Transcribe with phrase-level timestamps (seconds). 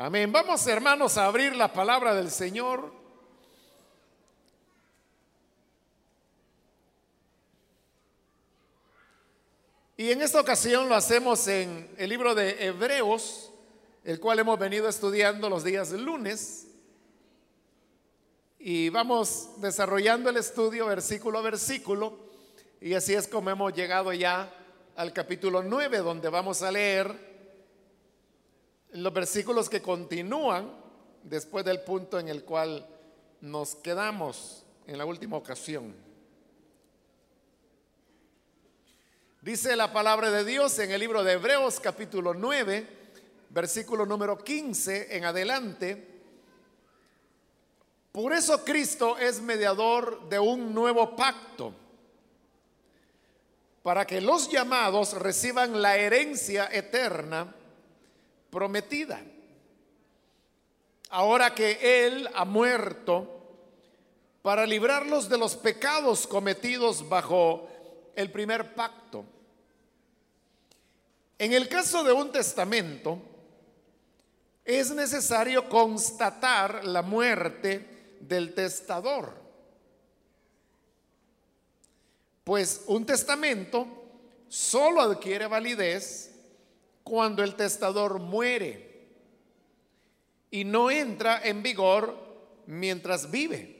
[0.00, 0.30] Amén.
[0.30, 2.92] Vamos hermanos a abrir la palabra del Señor.
[9.96, 13.50] Y en esta ocasión lo hacemos en el libro de Hebreos,
[14.04, 16.68] el cual hemos venido estudiando los días lunes.
[18.60, 22.16] Y vamos desarrollando el estudio versículo a versículo.
[22.80, 24.48] Y así es como hemos llegado ya
[24.94, 27.27] al capítulo 9, donde vamos a leer
[28.92, 30.72] los versículos que continúan
[31.22, 32.86] después del punto en el cual
[33.40, 35.94] nos quedamos en la última ocasión.
[39.42, 42.86] Dice la palabra de Dios en el libro de Hebreos capítulo 9,
[43.50, 46.20] versículo número 15 en adelante.
[48.10, 51.72] Por eso Cristo es mediador de un nuevo pacto,
[53.82, 57.54] para que los llamados reciban la herencia eterna
[58.50, 59.20] prometida.
[61.10, 63.38] Ahora que Él ha muerto
[64.42, 67.68] para librarlos de los pecados cometidos bajo
[68.14, 69.24] el primer pacto.
[71.38, 73.20] En el caso de un testamento,
[74.64, 79.32] es necesario constatar la muerte del testador.
[82.44, 83.86] Pues un testamento
[84.48, 86.27] solo adquiere validez
[87.08, 89.06] cuando el testador muere
[90.50, 92.14] y no entra en vigor
[92.66, 93.76] mientras vive.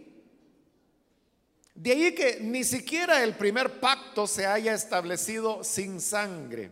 [1.75, 6.71] De ahí que ni siquiera el primer pacto se haya establecido sin sangre.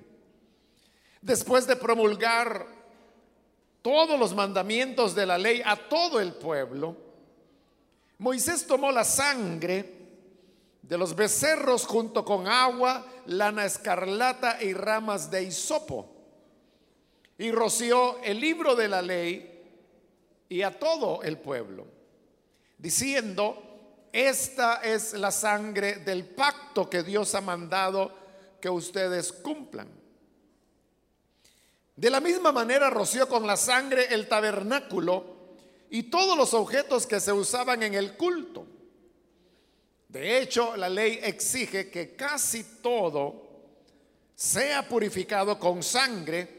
[1.20, 2.66] Después de promulgar
[3.82, 6.96] todos los mandamientos de la ley a todo el pueblo,
[8.18, 9.92] Moisés tomó la sangre
[10.82, 16.15] de los becerros junto con agua, lana escarlata y ramas de hisopo
[17.38, 19.64] y roció el libro de la ley
[20.48, 21.86] y a todo el pueblo,
[22.78, 23.62] diciendo,
[24.12, 28.12] esta es la sangre del pacto que Dios ha mandado
[28.60, 29.88] que ustedes cumplan.
[31.94, 35.36] De la misma manera roció con la sangre el tabernáculo
[35.90, 38.66] y todos los objetos que se usaban en el culto.
[40.08, 43.44] De hecho, la ley exige que casi todo
[44.34, 46.55] sea purificado con sangre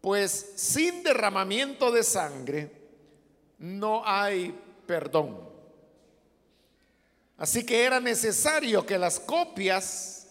[0.00, 2.70] pues sin derramamiento de sangre
[3.58, 5.48] no hay perdón.
[7.36, 10.26] Así que era necesario que las copias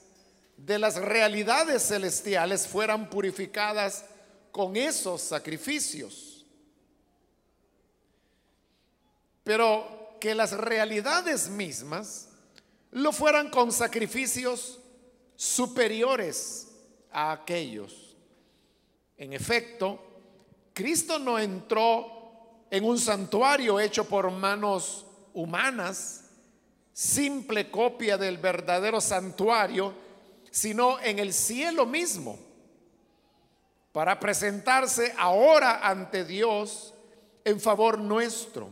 [0.57, 4.05] de las realidades celestiales fueran purificadas
[4.51, 6.45] con esos sacrificios.
[9.43, 12.29] Pero que las realidades mismas
[12.91, 14.79] lo fueran con sacrificios
[15.35, 16.67] superiores
[17.11, 18.08] a aquellos.
[19.19, 19.99] En efecto,
[20.73, 26.23] Cristo no entró en un santuario hecho por manos humanas,
[26.93, 29.93] simple copia del verdadero santuario,
[30.49, 32.39] sino en el cielo mismo,
[33.91, 36.93] para presentarse ahora ante Dios
[37.43, 38.69] en favor nuestro.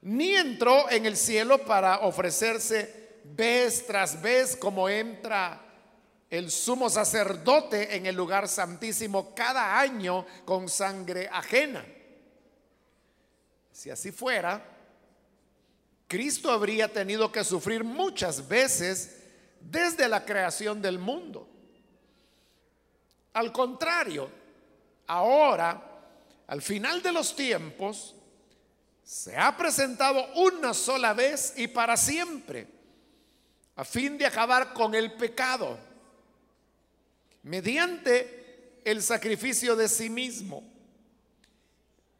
[0.00, 5.61] Ni entró en el cielo para ofrecerse vez tras vez como entra
[6.32, 11.84] el sumo sacerdote en el lugar santísimo cada año con sangre ajena.
[13.70, 14.64] Si así fuera,
[16.08, 19.24] Cristo habría tenido que sufrir muchas veces
[19.60, 21.46] desde la creación del mundo.
[23.34, 24.30] Al contrario,
[25.08, 25.82] ahora,
[26.46, 28.14] al final de los tiempos,
[29.04, 32.66] se ha presentado una sola vez y para siempre,
[33.76, 35.91] a fin de acabar con el pecado
[37.42, 40.64] mediante el sacrificio de sí mismo.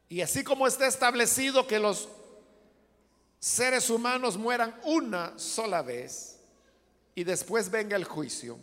[0.09, 2.09] Y así como está establecido que los
[3.39, 6.39] seres humanos mueran una sola vez
[7.15, 8.59] y después venga el juicio,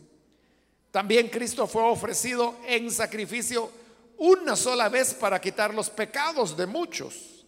[0.92, 3.72] también Cristo fue ofrecido en sacrificio
[4.18, 7.46] una sola vez para quitar los pecados de muchos.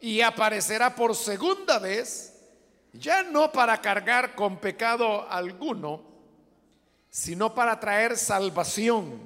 [0.00, 2.32] Y aparecerá por segunda vez,
[2.92, 6.11] ya no para cargar con pecado alguno,
[7.12, 9.20] sino para traer salvación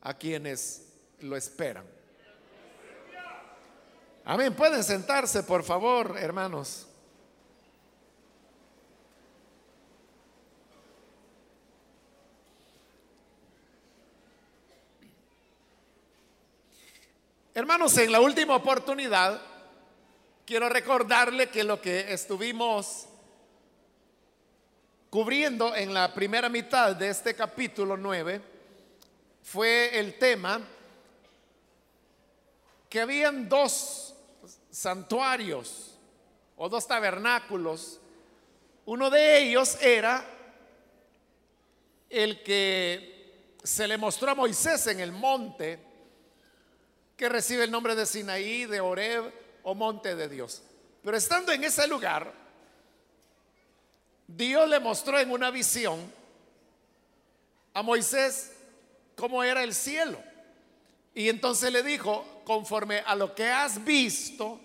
[0.00, 1.84] a quienes lo esperan.
[4.24, 4.54] Amén.
[4.56, 6.86] Pueden sentarse, por favor, hermanos.
[17.52, 19.42] Hermanos, en la última oportunidad,
[20.46, 23.09] quiero recordarle que lo que estuvimos
[25.10, 28.40] cubriendo en la primera mitad de este capítulo 9
[29.42, 30.60] fue el tema
[32.88, 34.14] que habían dos
[34.70, 35.98] santuarios
[36.56, 38.00] o dos tabernáculos.
[38.86, 40.24] Uno de ellos era
[42.08, 45.78] el que se le mostró a Moisés en el monte,
[47.16, 49.32] que recibe el nombre de Sinaí, de Oreb
[49.64, 50.62] o monte de Dios.
[51.02, 52.32] Pero estando en ese lugar,
[54.36, 56.12] Dios le mostró en una visión
[57.74, 58.52] a Moisés
[59.16, 60.22] cómo era el cielo.
[61.14, 64.60] Y entonces le dijo, conforme a lo que has visto,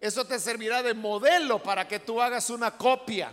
[0.00, 3.32] eso te servirá de modelo para que tú hagas una copia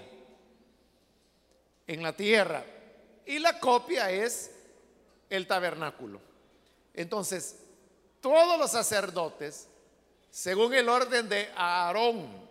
[1.85, 2.65] en la tierra.
[3.25, 4.51] Y la copia es
[5.29, 6.21] el tabernáculo.
[6.93, 7.57] Entonces,
[8.21, 9.67] todos los sacerdotes,
[10.29, 12.44] según el orden de Aarón,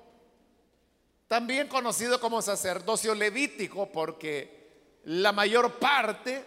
[1.34, 6.44] también conocido como sacerdocio levítico, porque la mayor parte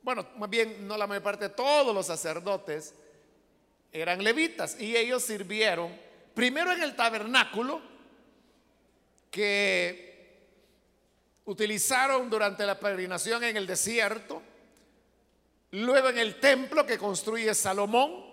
[0.00, 2.94] bueno, más bien no la mayor parte, todos los sacerdotes
[3.92, 5.94] eran levitas y ellos sirvieron
[6.32, 7.82] primero en el tabernáculo
[9.30, 10.48] que
[11.44, 14.42] utilizaron durante la peregrinación en el desierto,
[15.72, 18.24] luego en el templo que construye Salomón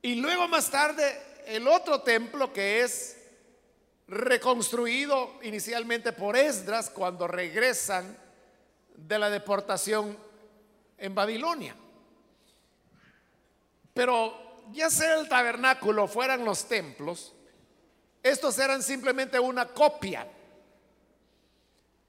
[0.00, 3.18] y luego más tarde el otro templo que es
[4.06, 8.16] reconstruido inicialmente por Esdras cuando regresan
[8.96, 10.16] de la deportación
[10.98, 11.74] en Babilonia.
[13.92, 17.32] Pero ya sea el tabernáculo, fueran los templos,
[18.22, 20.26] estos eran simplemente una copia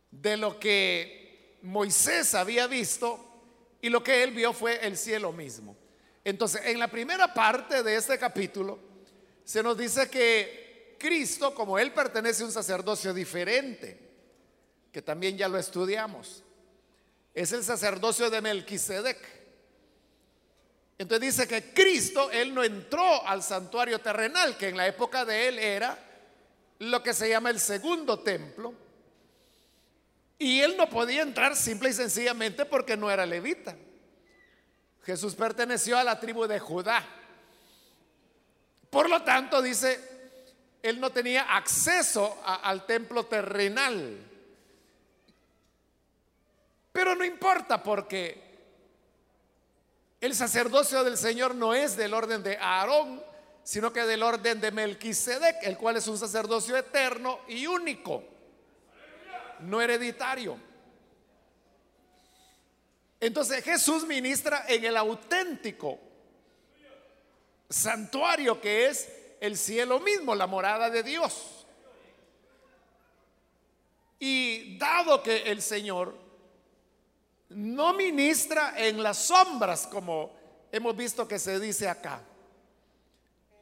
[0.09, 3.19] de lo que Moisés había visto
[3.81, 5.75] y lo que él vio fue el cielo mismo.
[6.24, 8.80] Entonces, en la primera parte de este capítulo,
[9.44, 10.64] se nos dice que
[10.97, 14.00] Cristo, como él pertenece a un sacerdocio diferente,
[14.92, 16.44] que también ya lo estudiamos,
[17.33, 19.18] es el sacerdocio de Melquisedec.
[20.97, 25.50] Entonces dice que Cristo, él no entró al santuario terrenal, que en la época de
[25.50, 26.00] él era
[26.80, 28.74] lo que se llama el segundo templo.
[30.39, 33.75] Y él no podía entrar simple y sencillamente porque no era levita.
[35.03, 37.06] Jesús perteneció a la tribu de Judá.
[38.89, 40.14] Por lo tanto, dice,
[40.85, 44.19] él no tenía acceso al templo terrenal.
[46.91, 48.39] Pero no importa porque
[50.21, 53.23] el sacerdocio del Señor no es del orden de Aarón,
[53.63, 58.23] sino que del orden de Melquisedec, el cual es un sacerdocio eterno y único,
[59.61, 60.55] no hereditario.
[63.19, 65.99] Entonces Jesús ministra en el auténtico
[67.67, 71.65] santuario que es el cielo mismo, la morada de Dios.
[74.19, 76.18] Y dado que el Señor
[77.50, 80.36] no ministra en las sombras como
[80.71, 82.21] hemos visto que se dice acá.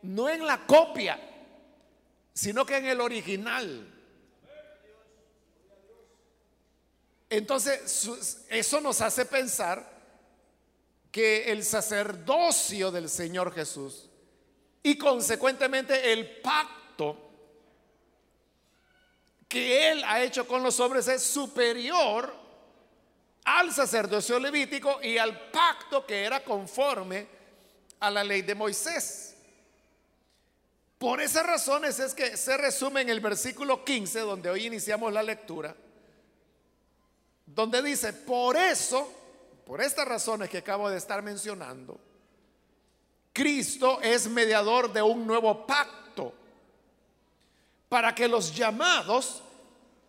[0.03, 1.19] No en la copia,
[2.33, 3.89] sino que en el original.
[7.29, 9.91] Entonces, eso nos hace pensar
[11.11, 14.09] que el sacerdocio del Señor Jesús
[14.83, 17.17] y consecuentemente el pacto
[19.47, 22.33] que Él ha hecho con los hombres es superior
[23.45, 27.27] al sacerdocio levítico y al pacto que era conforme
[28.01, 29.35] a la ley de Moisés.
[30.97, 35.21] Por esas razones es que se resume en el versículo 15, donde hoy iniciamos la
[35.21, 35.75] lectura,
[37.45, 39.11] donde dice, por eso,
[39.65, 41.99] por estas razones que acabo de estar mencionando,
[43.33, 46.33] Cristo es mediador de un nuevo pacto
[47.89, 49.41] para que los llamados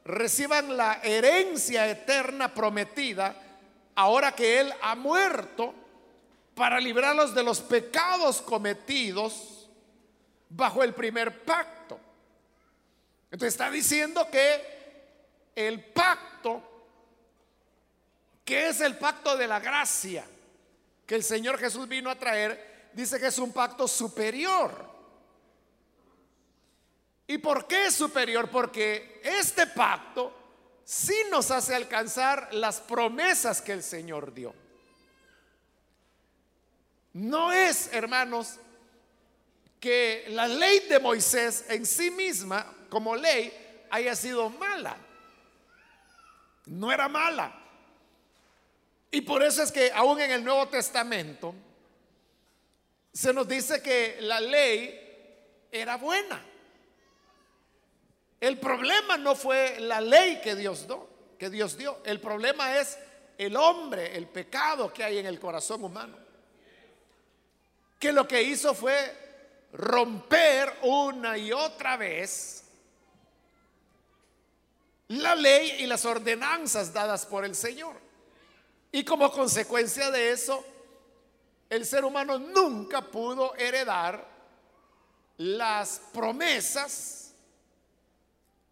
[0.04, 3.34] reciban la herencia eterna prometida
[3.94, 5.74] ahora que Él ha muerto
[6.54, 9.68] para librarlos de los pecados cometidos
[10.50, 11.98] bajo el primer pacto.
[13.30, 14.74] Entonces está diciendo que
[15.56, 16.62] el pacto,
[18.44, 20.24] que es el pacto de la gracia,
[21.06, 24.94] que el Señor Jesús vino a traer, dice que es un pacto superior
[27.26, 28.50] ¿Y por qué es superior?
[28.50, 30.32] Porque este pacto
[30.84, 34.54] sí nos hace alcanzar las promesas que el Señor dio.
[37.14, 38.56] No es, hermanos,
[39.80, 44.96] que la ley de Moisés en sí misma, como ley, haya sido mala.
[46.66, 47.58] No era mala.
[49.10, 51.54] Y por eso es que aún en el Nuevo Testamento
[53.14, 56.44] se nos dice que la ley era buena.
[58.40, 62.02] El problema no fue la ley que Dios dio, que Dios dio.
[62.04, 62.98] El problema es
[63.38, 66.24] el hombre, el pecado que hay en el corazón humano.
[67.98, 69.16] que lo que hizo fue
[69.72, 72.64] romper una y otra vez
[75.08, 77.94] la ley y las ordenanzas dadas por el Señor.
[78.92, 80.62] Y como consecuencia de eso,
[81.70, 84.26] el ser humano nunca pudo heredar
[85.38, 87.34] las promesas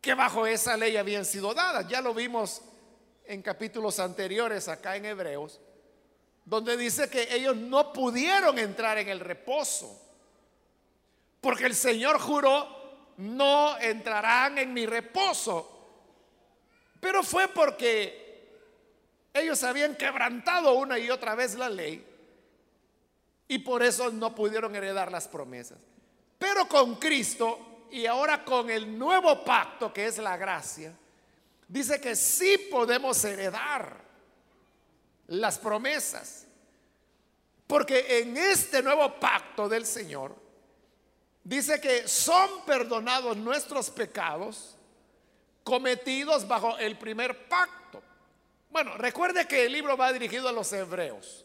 [0.01, 1.89] que bajo esa ley habían sido dadas.
[1.89, 2.63] Ya lo vimos
[3.25, 5.61] en capítulos anteriores acá en Hebreos,
[6.45, 10.01] donde dice que ellos no pudieron entrar en el reposo,
[11.41, 12.83] porque el Señor juró,
[13.17, 15.69] no entrarán en mi reposo.
[17.01, 18.23] Pero fue porque
[19.35, 22.12] ellos habían quebrantado una y otra vez la ley
[23.53, 25.77] y por eso no pudieron heredar las promesas.
[26.39, 30.97] Pero con Cristo y ahora con el nuevo pacto que es la gracia,
[31.69, 33.95] dice que sí podemos heredar
[35.27, 36.47] las promesas.
[37.67, 40.35] Porque en este nuevo pacto del Señor,
[41.45, 44.79] dice que son perdonados nuestros pecados
[45.63, 48.03] cometidos bajo el primer pacto.
[48.71, 51.45] Bueno, recuerde que el libro va dirigido a los hebreos.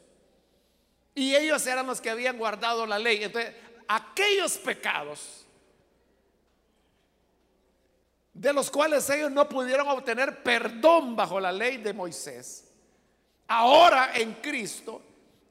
[1.17, 3.23] Y ellos eran los que habían guardado la ley.
[3.23, 3.51] Entonces,
[3.87, 5.47] aquellos pecados
[8.31, 12.65] de los cuales ellos no pudieron obtener perdón bajo la ley de Moisés,
[13.47, 15.01] ahora en Cristo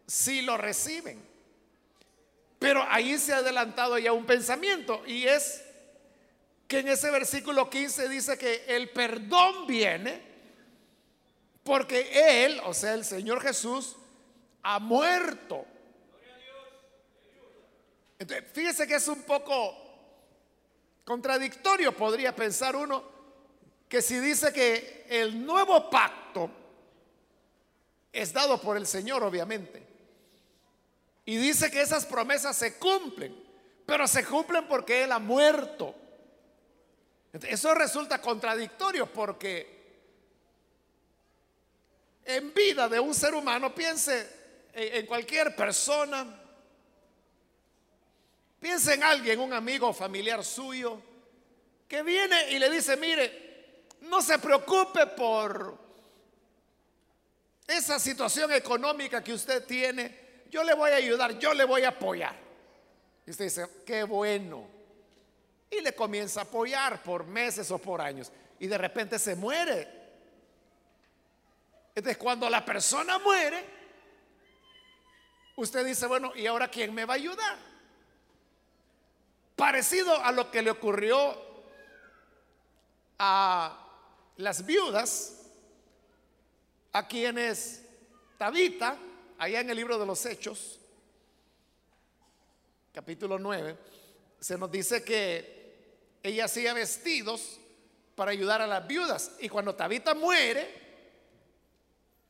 [0.07, 1.21] sí lo reciben.
[2.61, 5.65] Pero ahí se ha adelantado ya un pensamiento y es
[6.69, 10.23] que en ese versículo 15 dice que el perdón viene
[11.65, 13.97] porque Él, o sea, el Señor Jesús,
[14.69, 15.65] ha muerto.
[18.19, 19.87] Entonces, fíjese que es un poco
[21.05, 23.05] Contradictorio podría pensar uno
[23.89, 26.51] que si dice que el nuevo pacto
[28.13, 29.87] es dado por el Señor, obviamente,
[31.25, 33.41] y dice que esas promesas se cumplen,
[33.87, 35.95] pero se cumplen porque Él ha muerto.
[37.35, 39.77] Eso resulta contradictorio porque
[42.25, 44.36] en vida de un ser humano, piense
[44.77, 46.43] en cualquier persona,
[48.61, 51.01] Piensa en alguien, un amigo familiar suyo,
[51.87, 55.79] que viene y le dice, mire, no se preocupe por
[57.67, 61.91] esa situación económica que usted tiene, yo le voy a ayudar, yo le voy a
[61.91, 62.35] apoyar.
[63.27, 64.67] Y usted dice, qué bueno.
[65.71, 68.33] Y le comienza a apoyar por meses o por años.
[68.59, 69.89] Y de repente se muere.
[71.95, 73.65] Entonces cuando la persona muere,
[75.57, 77.59] usted dice, bueno, ¿y ahora quién me va a ayudar?
[79.57, 81.37] Parecido a lo que le ocurrió
[83.19, 83.77] a
[84.37, 85.47] las viudas,
[86.93, 87.83] a quienes
[88.39, 88.97] Tabita,
[89.39, 90.79] allá en el libro de los Hechos,
[92.93, 93.77] capítulo 9,
[94.41, 95.57] se nos dice que
[96.23, 97.59] ella hacía vestidos
[98.15, 99.33] para ayudar a las viudas.
[99.41, 100.87] Y cuando Tabita muere,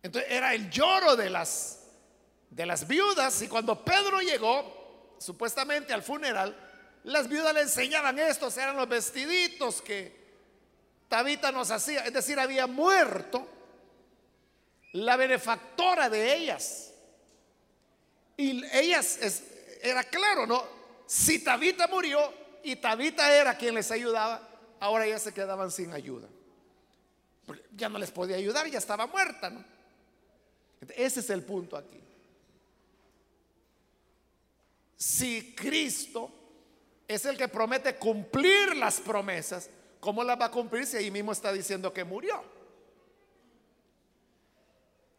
[0.02, 1.86] entonces era el lloro de las,
[2.50, 3.41] de las viudas.
[3.43, 6.57] Y cuando Pedro llegó, supuestamente al funeral,
[7.05, 10.26] las viudas le enseñaban estos, eran los vestiditos que
[11.09, 12.00] Tabita nos hacía.
[12.05, 13.47] Es decir, había muerto
[14.93, 16.93] la benefactora de ellas.
[18.37, 19.19] Y ellas,
[19.83, 20.65] era claro, ¿no?
[21.07, 24.49] Si Tabita murió y Tabita era quien les ayudaba,
[24.81, 26.29] ahora ellas se quedaban sin ayuda.
[27.76, 29.65] ya no les podía ayudar, ya estaba muerta, ¿no?
[30.97, 32.00] Ese es el punto aquí.
[34.97, 36.31] Si Cristo
[37.09, 39.71] es el que promete cumplir las promesas.
[40.00, 42.43] ¿Cómo las va a cumplir si ahí mismo está diciendo que murió?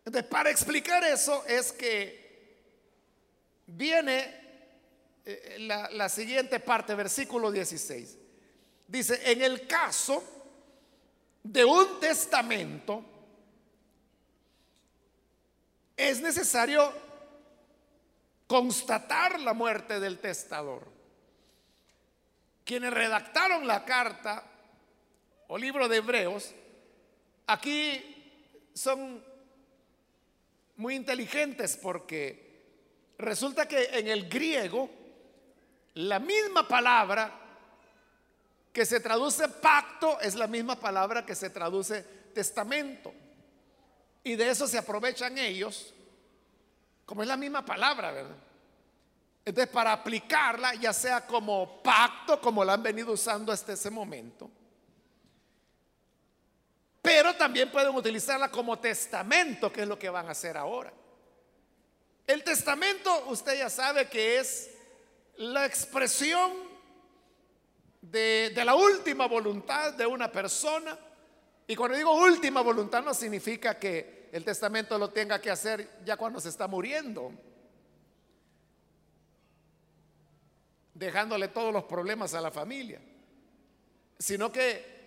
[0.06, 2.26] Entonces, para explicar eso es que
[3.66, 4.36] viene
[5.26, 8.18] eh, la, la siguiente parte, versículo 16.
[8.88, 10.24] Dice, en el caso
[11.44, 13.04] de un testamento,
[15.98, 16.94] es necesario
[18.48, 20.98] constatar la muerte del testador
[22.68, 24.44] quienes redactaron la carta
[25.48, 26.54] o libro de Hebreos,
[27.48, 29.24] aquí son
[30.76, 34.90] muy inteligentes porque resulta que en el griego
[35.94, 37.40] la misma palabra
[38.74, 43.14] que se traduce pacto es la misma palabra que se traduce testamento.
[44.26, 45.94] Y de eso se aprovechan ellos,
[47.08, 48.36] como es la misma palabra, ¿verdad?
[49.46, 54.52] Entonces, para aplicarla, ya sea como pacto, como la han venido usando hasta ese momento,
[57.02, 60.92] pero también pueden utilizarla como testamento, que es lo que van a hacer ahora.
[62.28, 64.70] El testamento, usted ya sabe que es
[65.38, 66.52] la expresión
[68.02, 71.00] de, de, la última voluntad de una persona.
[71.68, 76.16] Y cuando digo última voluntad no significa que el testamento lo tenga que hacer ya
[76.16, 77.32] cuando se está muriendo,
[80.94, 83.02] dejándole todos los problemas a la familia,
[84.20, 84.98] sino que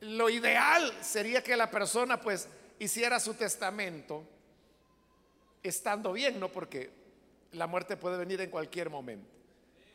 [0.00, 4.24] lo ideal sería que la persona pues hiciera su testamento
[5.62, 6.50] estando bien, ¿no?
[6.50, 6.90] Porque
[7.52, 9.28] la muerte puede venir en cualquier momento.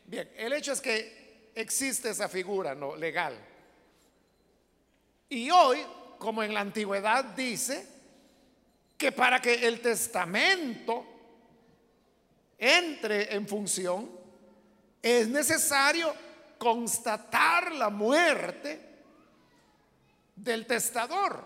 [0.05, 2.95] Bien, el hecho es que existe esa figura, ¿no?
[2.95, 3.37] Legal.
[5.29, 5.79] Y hoy,
[6.17, 8.00] como en la antigüedad dice,
[9.01, 11.03] que para que el testamento
[12.59, 14.11] entre en función,
[15.01, 16.13] es necesario
[16.59, 18.79] constatar la muerte
[20.35, 21.43] del testador.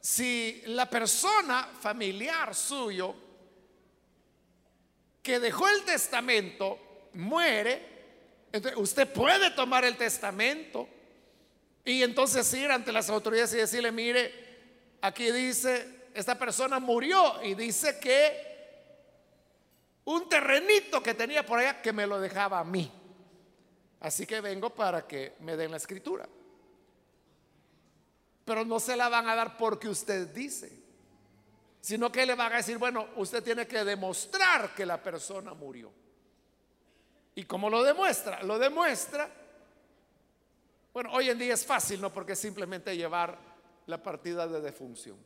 [0.00, 3.14] Si la persona familiar suyo
[5.22, 10.88] que dejó el testamento muere, usted puede tomar el testamento
[11.84, 17.54] y entonces ir ante las autoridades y decirle, mire, aquí dice, esta persona murió y
[17.54, 18.52] dice que
[20.04, 22.90] un terrenito que tenía por allá que me lo dejaba a mí.
[24.00, 26.28] Así que vengo para que me den la escritura.
[28.44, 30.72] Pero no se la van a dar porque usted dice,
[31.80, 35.92] sino que le van a decir, bueno, usted tiene que demostrar que la persona murió.
[37.34, 38.42] ¿Y cómo lo demuestra?
[38.42, 39.30] Lo demuestra,
[40.92, 42.12] bueno, hoy en día es fácil, ¿no?
[42.12, 43.38] Porque es simplemente llevar
[43.86, 45.16] la partida de defunción.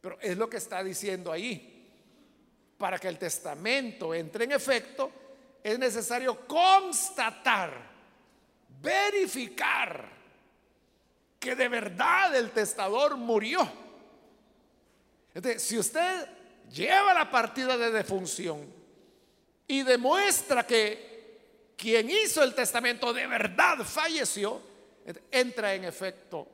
[0.00, 1.72] Pero es lo que está diciendo ahí.
[2.76, 5.10] Para que el testamento entre en efecto,
[5.62, 7.72] es necesario constatar
[8.82, 10.08] verificar
[11.40, 13.66] que de verdad el testador murió.
[15.34, 16.28] Entonces, si usted
[16.70, 18.66] lleva la partida de defunción
[19.66, 24.75] y demuestra que quien hizo el testamento de verdad falleció,
[25.30, 26.48] entra en efecto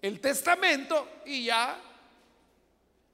[0.00, 1.80] el testamento y ya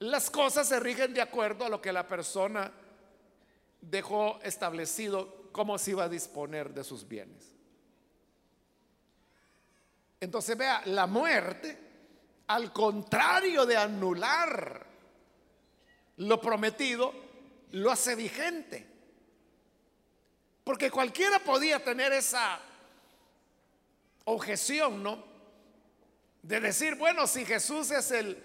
[0.00, 2.72] las cosas se rigen de acuerdo a lo que la persona
[3.80, 7.54] dejó establecido cómo se iba a disponer de sus bienes.
[10.20, 11.78] Entonces vea, la muerte,
[12.48, 14.86] al contrario de anular
[16.16, 17.12] lo prometido,
[17.72, 18.86] lo hace vigente.
[20.64, 22.60] Porque cualquiera podía tener esa
[24.28, 25.24] objeción, ¿no?
[26.42, 28.44] De decir, bueno, si Jesús es el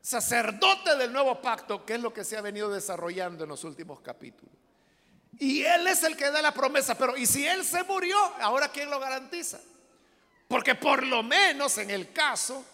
[0.00, 4.00] sacerdote del nuevo pacto, que es lo que se ha venido desarrollando en los últimos
[4.00, 4.54] capítulos.
[5.38, 8.16] Y Él es el que da la promesa, pero ¿y si Él se murió?
[8.40, 9.60] Ahora ¿quién lo garantiza?
[10.46, 12.64] Porque por lo menos en el caso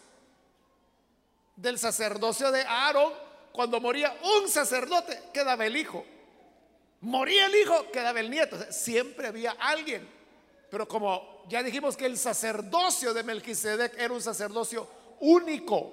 [1.56, 3.12] del sacerdocio de Aarón,
[3.52, 6.04] cuando moría un sacerdote, quedaba el hijo.
[7.00, 8.56] Moría el hijo, quedaba el nieto.
[8.70, 10.08] siempre había alguien.
[10.74, 14.88] Pero como ya dijimos que el sacerdocio de Melquisedec era un sacerdocio
[15.20, 15.92] único,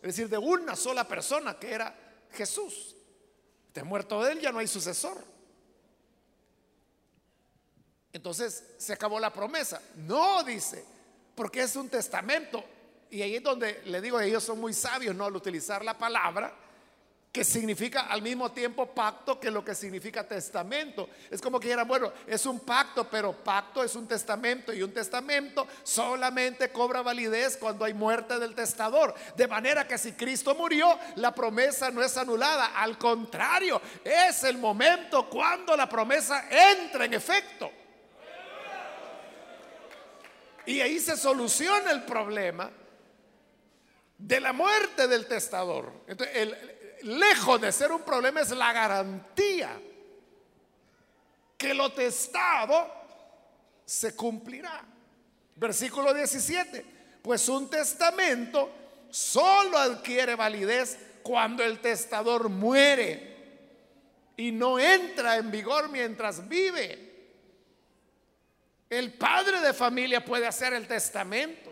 [0.00, 1.92] es decir, de una sola persona, que era
[2.30, 2.94] Jesús.
[3.74, 5.16] De muerto de él ya no hay sucesor.
[8.12, 9.82] Entonces se acabó la promesa.
[9.96, 10.84] No, dice,
[11.34, 12.62] porque es un testamento.
[13.10, 15.24] Y ahí es donde le digo, ellos son muy sabios, ¿no?
[15.24, 16.54] Al utilizar la palabra,
[17.34, 21.08] que significa al mismo tiempo pacto que lo que significa testamento.
[21.28, 24.92] Es como que dijera, bueno, es un pacto, pero pacto es un testamento y un
[24.92, 29.12] testamento solamente cobra validez cuando hay muerte del testador.
[29.36, 34.56] De manera que si Cristo murió, la promesa no es anulada, al contrario, es el
[34.56, 37.68] momento cuando la promesa entra en efecto.
[40.66, 42.70] Y ahí se soluciona el problema
[44.18, 45.92] de la muerte del testador.
[46.06, 46.48] Entonces,
[47.04, 49.80] lejos de ser un problema es la garantía
[51.56, 52.92] que lo testado
[53.84, 54.84] se cumplirá.
[55.56, 56.84] Versículo 17.
[57.22, 58.70] Pues un testamento
[59.10, 63.34] solo adquiere validez cuando el testador muere
[64.36, 67.12] y no entra en vigor mientras vive.
[68.90, 71.63] El padre de familia puede hacer el testamento.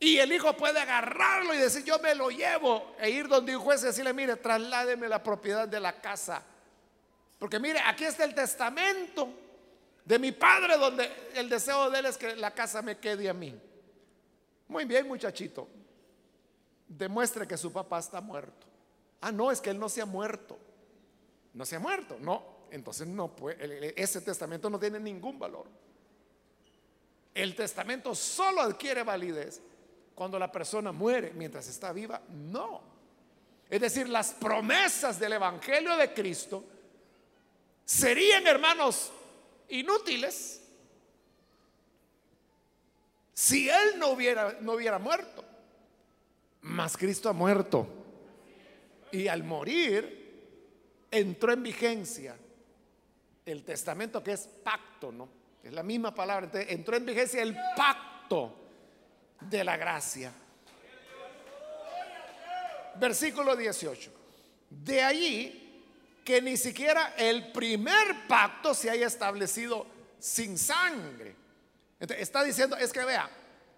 [0.00, 2.94] Y el hijo puede agarrarlo y decir, yo me lo llevo.
[3.00, 6.42] E ir donde un juez y decirle, mire, trasládeme la propiedad de la casa.
[7.38, 9.28] Porque mire, aquí está el testamento
[10.04, 13.34] de mi padre donde el deseo de él es que la casa me quede a
[13.34, 13.60] mí.
[14.68, 15.68] Muy bien, muchachito.
[16.86, 18.66] Demuestre que su papá está muerto.
[19.20, 20.58] Ah, no, es que él no se ha muerto.
[21.54, 22.16] No se ha muerto.
[22.20, 25.66] No, entonces no puede, ese testamento no tiene ningún valor.
[27.34, 29.60] El testamento solo adquiere validez
[30.18, 32.20] cuando la persona muere mientras está viva.
[32.28, 32.80] No.
[33.70, 36.64] Es decir, las promesas del Evangelio de Cristo
[37.84, 39.12] serían, hermanos,
[39.68, 40.60] inútiles
[43.32, 45.44] si Él no hubiera, no hubiera muerto.
[46.62, 47.86] Mas Cristo ha muerto.
[49.12, 52.36] Y al morir, entró en vigencia
[53.46, 55.28] el testamento que es pacto, ¿no?
[55.62, 56.50] Es la misma palabra.
[56.54, 58.67] entró en vigencia el pacto
[59.40, 60.32] de la gracia.
[62.96, 64.12] Versículo 18.
[64.70, 65.68] De allí
[66.24, 69.86] que ni siquiera el primer pacto se haya establecido
[70.18, 71.34] sin sangre.
[72.00, 73.30] está diciendo, es que vea,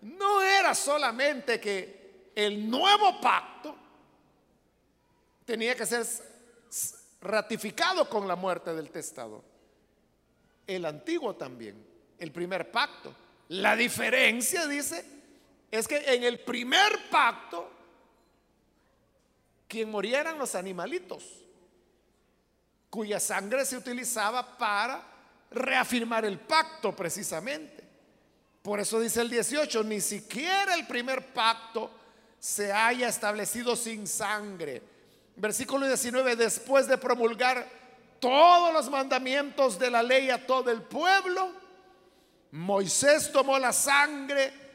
[0.03, 3.77] no era solamente que el nuevo pacto
[5.45, 6.07] tenía que ser
[7.21, 9.43] ratificado con la muerte del testador.
[10.67, 11.85] El antiguo también,
[12.19, 13.15] el primer pacto.
[13.49, 15.05] La diferencia, dice,
[15.71, 17.71] es que en el primer pacto,
[19.69, 21.25] quien moría eran los animalitos,
[22.89, 25.03] cuya sangre se utilizaba para
[25.51, 27.85] reafirmar el pacto precisamente.
[28.63, 31.91] Por eso dice el 18, ni siquiera el primer pacto
[32.39, 34.83] se haya establecido sin sangre.
[35.37, 37.67] Versículo 19, después de promulgar
[38.19, 41.53] todos los mandamientos de la ley a todo el pueblo,
[42.51, 44.70] Moisés tomó la sangre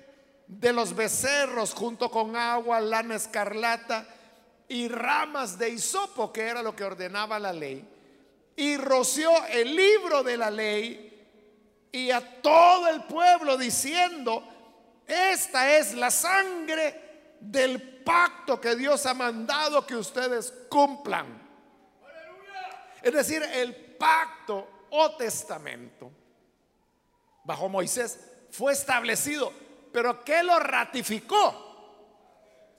[0.47, 4.05] de los becerros junto con agua, lana escarlata
[4.67, 7.87] y ramas de hisopo, que era lo que ordenaba la ley,
[8.55, 11.05] y roció el libro de la ley
[11.91, 14.43] y a todo el pueblo diciendo,
[15.07, 21.41] esta es la sangre del pacto que Dios ha mandado que ustedes cumplan.
[23.01, 26.11] Es decir, el pacto o testamento
[27.43, 29.53] bajo Moisés fue establecido,
[29.95, 31.55] pero ¿qué lo ratificó?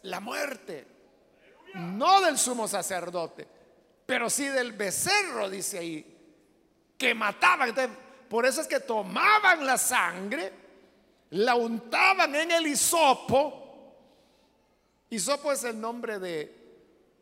[0.03, 0.87] La muerte,
[1.77, 3.49] no del sumo sacerdote,
[4.05, 6.15] pero sí del becerro, dice ahí,
[6.99, 7.75] que mataban.
[8.29, 10.53] por eso es que tomaban la sangre,
[11.31, 13.95] la untaban en el hisopo.
[15.09, 16.55] Hisopo es el nombre de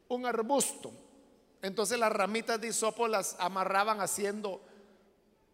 [0.08, 0.90] un arbusto.
[1.62, 4.60] Entonces las ramitas de hisopo las amarraban haciendo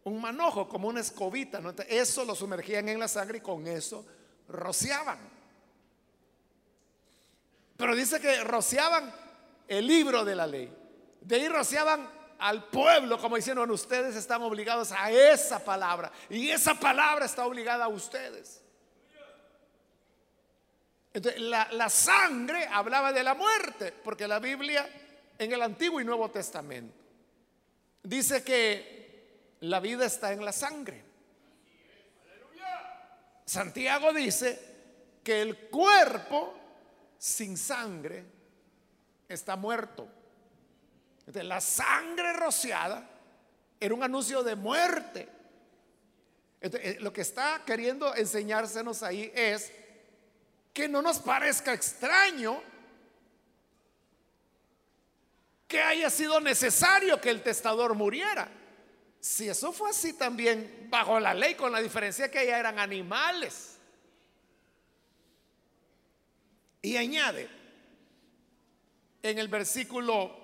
[0.05, 1.61] un manojo, como una escobita.
[1.91, 4.07] eso lo sumergían en la sangre y con eso
[4.51, 5.19] rociaban.
[7.77, 9.13] Pero dice que rociaban
[9.67, 10.73] el libro de la ley.
[11.21, 12.09] De ahí rociaban
[12.39, 16.11] al pueblo, como diciendo, ustedes están obligados a esa palabra.
[16.29, 18.63] Y esa palabra está obligada a ustedes.
[21.13, 24.89] Entonces, la, la sangre hablaba de la muerte, porque la Biblia
[25.39, 26.95] en el Antiguo y Nuevo Testamento
[28.03, 31.10] dice que la vida está en la sangre.
[33.51, 34.61] Santiago dice
[35.25, 36.55] que el cuerpo
[37.19, 38.25] sin sangre
[39.29, 40.09] está muerto.
[41.27, 43.11] la sangre rociada
[43.81, 45.29] era un anuncio de muerte.
[46.61, 49.73] Eh, lo que está queriendo enseñársenos ahí es
[50.73, 52.63] que no nos parezca extraño
[55.67, 58.60] que haya sido necesario que el testador muriera.
[59.21, 63.77] Si eso fue así también bajo la ley, con la diferencia que ya eran animales.
[66.81, 67.49] Y añade
[69.23, 70.35] en el versículo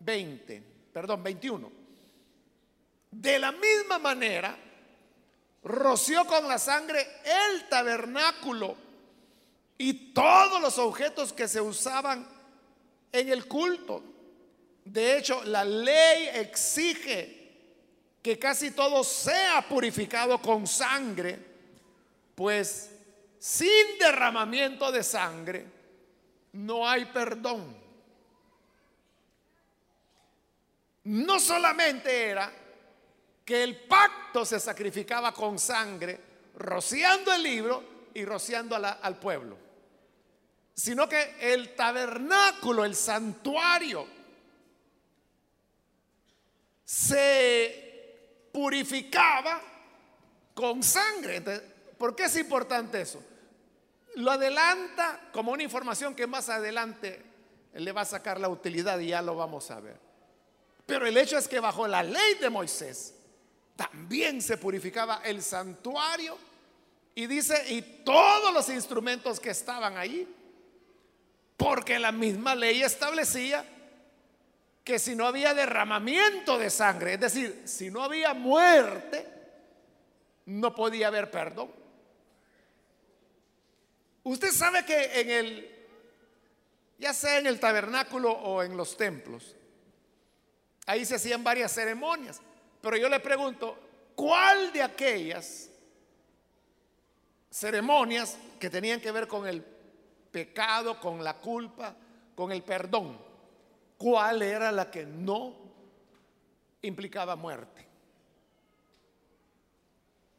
[0.00, 1.72] 20, perdón, 21,
[3.10, 4.54] de la misma manera,
[5.62, 8.76] roció con la sangre el tabernáculo
[9.78, 12.28] y todos los objetos que se usaban
[13.10, 14.02] en el culto.
[14.84, 17.45] De hecho, la ley exige
[18.26, 21.38] que casi todo sea purificado con sangre,
[22.34, 22.90] pues
[23.38, 25.64] sin derramamiento de sangre
[26.54, 27.76] no hay perdón.
[31.04, 32.52] No solamente era
[33.44, 36.18] que el pacto se sacrificaba con sangre,
[36.56, 39.56] rociando el libro y rociando al pueblo,
[40.74, 44.04] sino que el tabernáculo, el santuario,
[46.84, 47.85] se
[48.56, 49.60] purificaba
[50.54, 51.42] con sangre.
[51.98, 53.22] ¿Por qué es importante eso?
[54.16, 57.22] lo adelanta como una información que más adelante
[57.74, 59.98] le va a sacar la utilidad y ya lo vamos a ver.
[60.86, 63.14] Pero el hecho es que bajo la ley de Moisés
[63.76, 66.38] también se purificaba el santuario
[67.14, 70.26] y dice, y todos los instrumentos que estaban ahí,
[71.58, 73.66] porque la misma ley establecía
[74.86, 79.26] que si no había derramamiento de sangre, es decir, si no había muerte,
[80.44, 81.72] no podía haber perdón.
[84.22, 85.76] Usted sabe que en el
[86.98, 89.56] ya sea en el tabernáculo o en los templos.
[90.86, 92.40] Ahí se hacían varias ceremonias.
[92.80, 93.76] Pero yo le pregunto,
[94.14, 95.68] ¿cuál de aquellas
[97.50, 99.64] ceremonias que tenían que ver con el
[100.30, 101.92] pecado, con la culpa,
[102.36, 103.25] con el perdón,
[103.96, 105.54] cuál era la que no
[106.82, 107.86] implicaba muerte?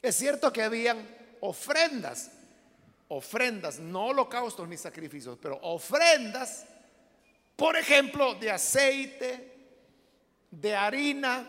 [0.02, 1.08] Es cierto que habían
[1.42, 2.32] ofrendas,
[3.10, 6.66] ofrendas, no holocaustos ni sacrificios, pero ofrendas,
[7.56, 9.54] por ejemplo, de aceite,
[10.52, 11.48] de harina,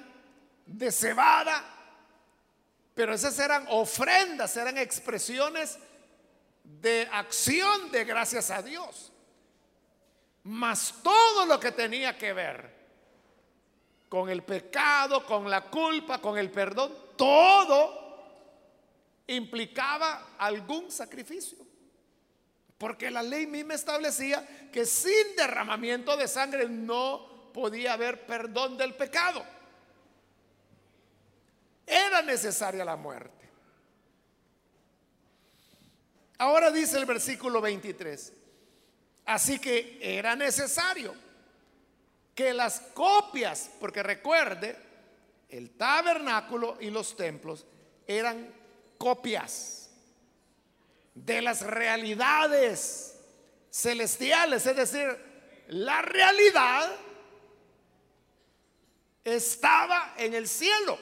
[0.66, 1.64] de cebada,
[2.94, 5.78] pero esas eran ofrendas, eran expresiones
[6.64, 9.12] de acción de gracias a Dios.
[10.44, 12.78] Mas todo lo que tenía que ver
[14.08, 18.08] con el pecado, con la culpa, con el perdón, todo
[19.26, 21.58] implicaba algún sacrificio.
[22.78, 28.94] Porque la ley misma establecía que sin derramamiento de sangre no podía haber perdón del
[28.94, 29.44] pecado.
[31.84, 33.50] Era necesaria la muerte.
[36.38, 38.32] Ahora dice el versículo 23.
[39.28, 41.14] Así que era necesario
[42.34, 44.74] que las copias, porque recuerde,
[45.50, 47.66] el tabernáculo y los templos
[48.06, 48.50] eran
[48.96, 49.90] copias
[51.14, 53.18] de las realidades
[53.70, 55.14] celestiales, es decir,
[55.68, 56.90] la realidad
[59.24, 60.98] estaba en el cielo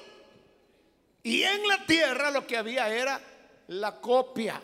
[1.22, 3.20] y en la tierra lo que había era
[3.68, 4.60] la copia.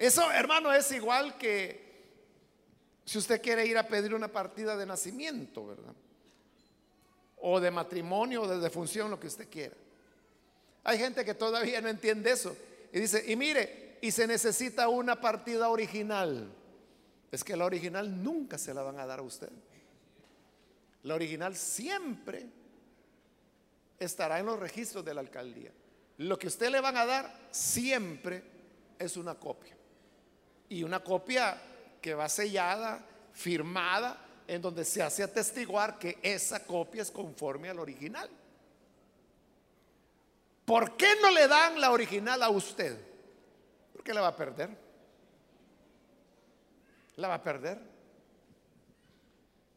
[0.00, 1.78] Eso, hermano, es igual que
[3.04, 5.92] si usted quiere ir a pedir una partida de nacimiento, ¿verdad?
[7.36, 9.76] O de matrimonio o de defunción, lo que usted quiera.
[10.84, 12.56] Hay gente que todavía no entiende eso.
[12.94, 16.50] Y dice, y mire, y se necesita una partida original.
[17.30, 19.50] Es que la original nunca se la van a dar a usted.
[21.02, 22.46] La original siempre
[23.98, 25.72] estará en los registros de la alcaldía.
[26.16, 28.42] Lo que usted le van a dar siempre
[28.98, 29.76] es una copia.
[30.70, 31.60] Y una copia
[32.00, 33.04] que va sellada,
[33.34, 38.28] firmada, en donde se hace atestiguar que esa copia es conforme al original.
[40.64, 42.98] ¿Por qué no le dan la original a usted?
[43.92, 44.70] Porque la va a perder.
[47.16, 47.80] La va a perder.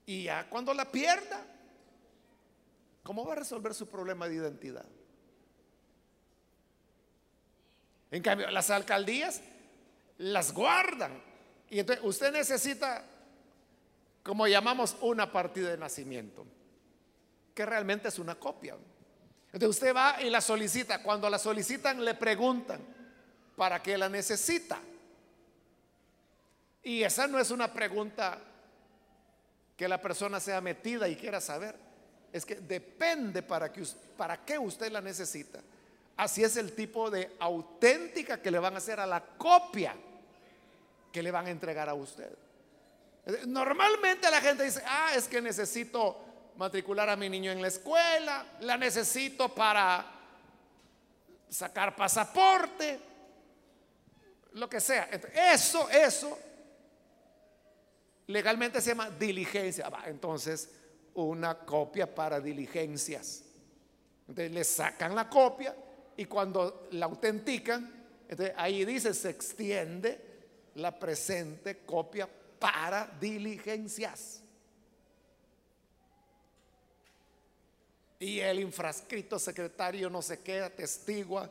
[0.06, 1.46] Y ya cuando la pierda,
[3.04, 4.86] ¿cómo va a resolver su problema de identidad?
[8.12, 9.42] En cambio, las alcaldías
[10.18, 11.22] las guardan.
[11.70, 13.04] Y entonces usted necesita,
[14.24, 16.46] como llamamos, una partida de nacimiento,
[17.54, 18.76] que realmente es una copia.
[19.48, 21.02] Entonces usted va y la solicita.
[21.02, 22.82] Cuando la solicitan, le preguntan,
[23.56, 24.80] ¿para qué la necesita?
[26.84, 28.40] Y esa no es una pregunta
[29.78, 31.76] que la persona sea metida y quiera saber.
[32.32, 33.84] Es que depende para, que,
[34.46, 35.62] qué usted la necesita.
[36.16, 39.96] Así es el tipo de auténtica que le van a hacer a la copia
[41.12, 42.36] que le van a entregar a usted.
[43.46, 46.20] Normalmente la gente dice, ah, es que necesito
[46.58, 50.06] matricular a mi niño en la escuela, la necesito para
[51.50, 53.00] sacar pasaporte,
[54.54, 55.04] lo que sea.
[55.54, 56.38] Eso, eso
[58.28, 59.90] legalmente se llama diligencia.
[60.06, 60.70] Entonces,
[61.14, 63.44] una copia para diligencias.
[64.28, 65.76] Entonces, le sacan la copia
[66.18, 68.04] y cuando la autentican,
[68.56, 70.20] ahí dice, se extiende
[70.76, 72.28] la presente copia
[72.60, 74.42] para diligencias.
[78.20, 81.50] Y el infrascrito secretario no se queda testigua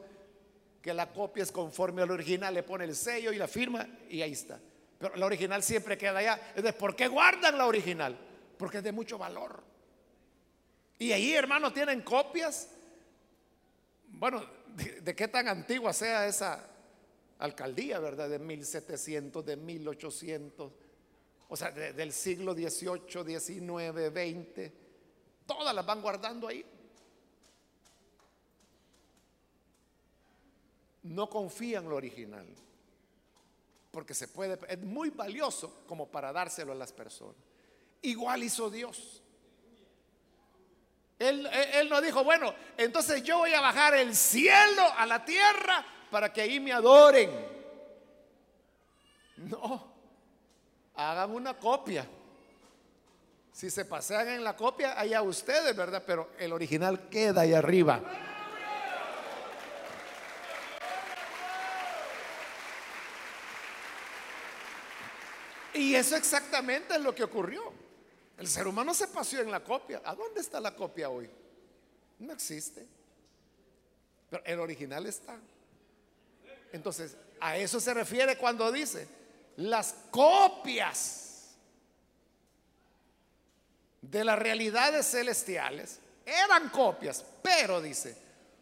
[0.81, 4.23] que la copia es conforme al original, le pone el sello y la firma y
[4.23, 4.59] ahí está.
[4.99, 6.41] Pero la original siempre queda allá.
[6.49, 8.19] Entonces, ¿por qué guardan la original?
[8.57, 9.63] Porque es de mucho valor.
[10.99, 12.69] Y ahí, hermanos, tienen copias.
[14.23, 14.41] Bueno,
[14.77, 16.65] de, qué tan antigua sea esa
[17.41, 18.29] alcaldía, ¿verdad?
[18.29, 20.73] De 1700, de 1800.
[21.49, 24.73] O sea, del siglo XVIII, XIX, XX.
[25.45, 26.65] Todas las van guardando ahí.
[31.03, 32.47] No confían lo original
[33.91, 37.35] porque se puede, es muy valioso como para dárselo a las personas.
[38.03, 39.22] Igual hizo Dios.
[41.29, 46.33] Él, no dijo, bueno, entonces yo voy a bajar el cielo a la tierra para
[46.33, 47.31] que ahí me adoren.
[49.37, 49.93] No,
[50.95, 52.07] hagan una copia.
[53.53, 56.03] Si se pasean en la copia, allá ustedes, ¿verdad?
[56.07, 58.01] Pero el original queda ahí arriba.
[65.75, 67.82] y eso exactamente es lo que ocurrió.
[68.39, 70.03] El ser humano se paseó en la copia.
[70.05, 71.29] ¿A dónde está la copia hoy?
[72.19, 72.87] No existe.
[74.31, 75.39] Pero el original está.
[76.73, 79.07] Entonces, a eso se refiere cuando dice,
[79.57, 81.55] las copias
[84.01, 88.17] de las realidades celestiales eran copias, pero dice,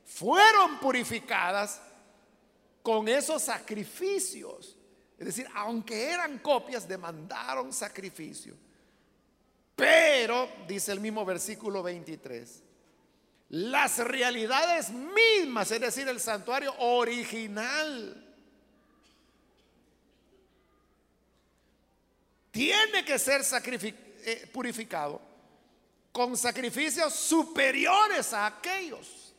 [0.04, 1.80] fueron purificadas
[2.82, 4.76] con esos sacrificios.
[5.18, 8.54] Es decir, aunque eran copias, demandaron sacrificio.
[10.66, 12.62] Dice el mismo versículo 23,
[13.50, 18.26] las realidades mismas, es decir, el santuario original,
[22.50, 25.20] tiene que ser eh, purificado
[26.12, 29.34] con sacrificios superiores a aquellos.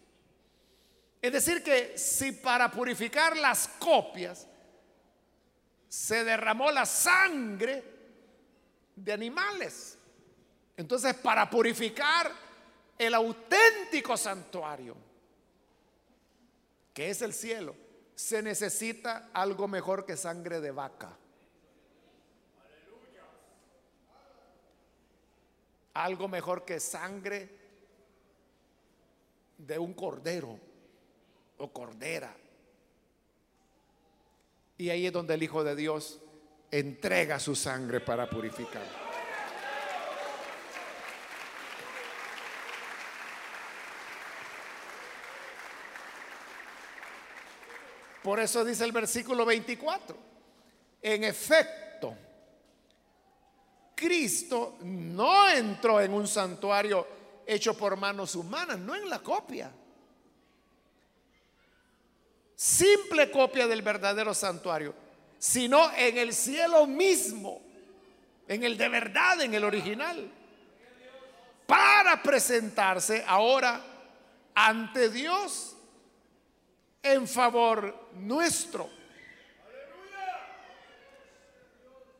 [1.22, 4.48] Es decir, que si para purificar las copias
[5.88, 7.84] se derramó la sangre
[8.96, 9.98] de animales,
[10.82, 12.32] entonces para purificar
[12.98, 14.96] el auténtico santuario,
[16.92, 17.76] que es el cielo,
[18.16, 21.16] se necesita algo mejor que sangre de vaca.
[25.94, 27.50] Algo mejor que sangre
[29.60, 30.60] de un cordero
[31.60, 32.36] o cordera.
[34.80, 36.20] Y ahí es donde el Hijo de Dios
[36.72, 39.11] entrega su sangre para purificar.
[48.24, 50.16] Por eso dice el versículo 24.
[51.02, 52.16] En efecto,
[53.96, 57.08] Cristo no entró en un santuario
[57.46, 59.72] hecho por manos humanas, no en la copia.
[62.56, 64.94] Simple copia del verdadero santuario,
[65.40, 67.62] sino en el cielo mismo,
[68.48, 70.32] en el de verdad, en el original,
[71.66, 73.82] para presentarse ahora
[74.54, 75.76] ante Dios
[77.04, 78.90] en favor nuestro.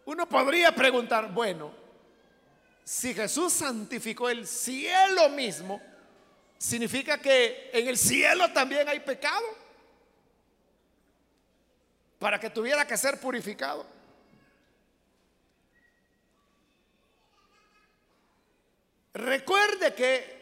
[0.06, 1.72] Uno podría preguntar, bueno,
[2.84, 5.82] si Jesús santificó el cielo mismo,
[6.58, 9.46] ¿significa que en el cielo también hay pecado?
[12.20, 13.86] Para que tuviera que ser purificado.
[19.14, 20.42] Recuerde que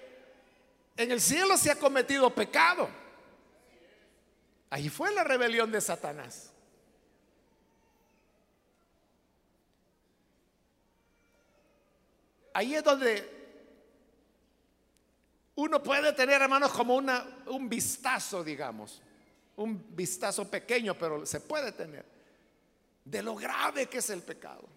[0.96, 2.99] en el cielo se ha cometido pecado.
[4.70, 6.52] Ahí fue la rebelión de Satanás.
[12.54, 13.40] Ahí es donde
[15.56, 19.02] uno puede tener, hermanos, como una, un vistazo, digamos,
[19.56, 22.06] un vistazo pequeño, pero se puede tener,
[23.04, 24.68] de lo grave que es el pecado.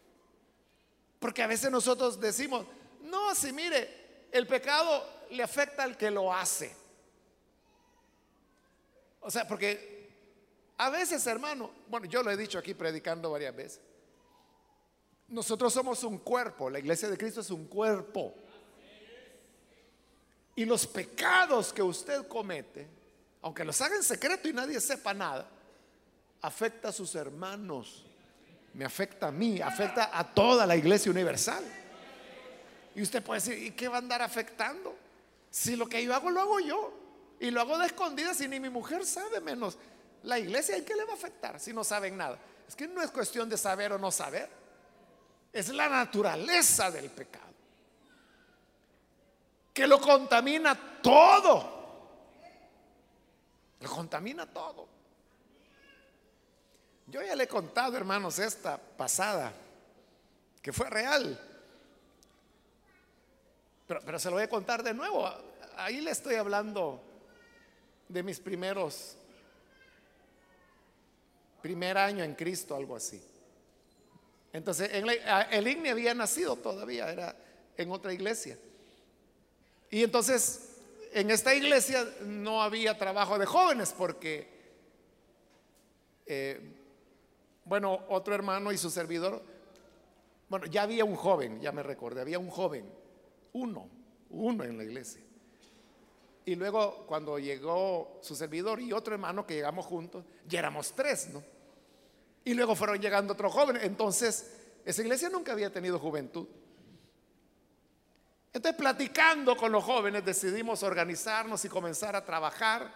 [1.19, 2.67] Porque a veces nosotros decimos,
[3.03, 6.82] no, si mire, el pecado le afecta al que lo hace.
[9.23, 10.11] O sea, porque
[10.77, 13.81] a veces, hermano, bueno, yo lo he dicho aquí predicando varias veces,
[15.29, 18.35] nosotros somos un cuerpo, la iglesia de Cristo es un cuerpo.
[20.55, 22.87] Y los pecados que usted comete,
[23.41, 25.49] aunque los haga en secreto y nadie sepa nada,
[26.43, 28.05] afecta a sus hermanos,
[28.75, 31.65] me afecta a mí, afecta a toda la iglesia universal.
[32.95, 34.95] Y usted puede decir, ¿y qué va a andar afectando?
[35.51, 37.02] Si lo que yo hago lo hago yo
[37.43, 39.77] y lo hago de escondidas y ni mi mujer sabe menos
[40.23, 42.39] la iglesia, ¿y qué le va a afectar si no saben nada?
[42.69, 44.49] Es que no es cuestión de saber o no saber.
[45.53, 47.53] Es la naturaleza del pecado.
[49.75, 51.83] Que lo contamina todo.
[53.81, 54.87] Lo contamina todo.
[57.09, 59.53] Yo ya le he contado, hermanos, esta pasada,
[60.63, 61.41] que fue real.
[63.89, 65.29] Pero, pero, se lo voy a contar de nuevo.
[65.77, 67.12] Ahí le estoy hablando
[68.13, 69.17] de mis primeros,
[71.63, 73.23] primer año en Cristo, algo así.
[74.53, 77.35] Entonces, el IGNI había nacido todavía, era
[77.77, 78.59] en otra iglesia.
[79.91, 80.77] Y entonces,
[81.13, 84.47] en esta iglesia no había trabajo de jóvenes porque,
[86.27, 86.61] eh,
[87.65, 89.43] bueno, otro hermano y su servidor,
[90.51, 92.85] bueno, ya había un joven, ya me recordé, había un joven,
[93.55, 93.89] uno,
[94.29, 95.23] uno en la iglesia.
[96.45, 101.29] Y luego cuando llegó su servidor y otro hermano que llegamos juntos, ya éramos tres,
[101.33, 101.43] ¿no?
[102.45, 103.85] Y luego fueron llegando otros jóvenes.
[103.85, 104.51] Entonces,
[104.85, 106.47] esa iglesia nunca había tenido juventud.
[108.53, 112.93] Entonces, platicando con los jóvenes, decidimos organizarnos y comenzar a trabajar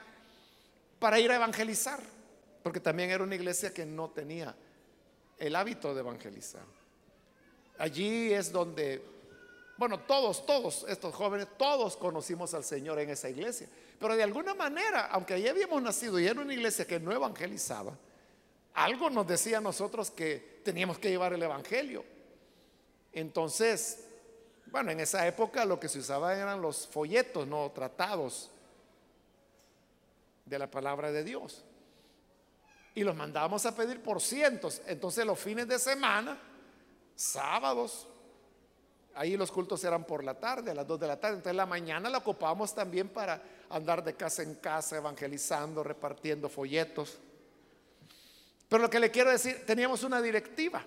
[0.98, 2.00] para ir a evangelizar,
[2.62, 4.54] porque también era una iglesia que no tenía
[5.38, 6.64] el hábito de evangelizar.
[7.78, 9.02] allí es donde,
[9.76, 13.68] bueno, todos, todos estos jóvenes, todos conocimos al Señor en esa iglesia.
[13.98, 17.96] Pero de alguna manera, aunque allí habíamos nacido y era una iglesia que no evangelizaba,
[18.76, 22.04] algo nos decía a nosotros que teníamos que llevar el Evangelio.
[23.12, 24.04] Entonces,
[24.66, 28.50] bueno, en esa época lo que se usaba eran los folletos, no tratados
[30.44, 31.64] de la palabra de Dios.
[32.94, 34.82] Y los mandábamos a pedir por cientos.
[34.86, 36.38] Entonces los fines de semana,
[37.14, 38.06] sábados,
[39.16, 41.36] ahí los cultos eran por la tarde, a las 2 de la tarde.
[41.36, 47.18] Entonces la mañana la ocupábamos también para andar de casa en casa, evangelizando, repartiendo folletos.
[48.68, 50.84] Pero lo que le quiero decir, teníamos una directiva.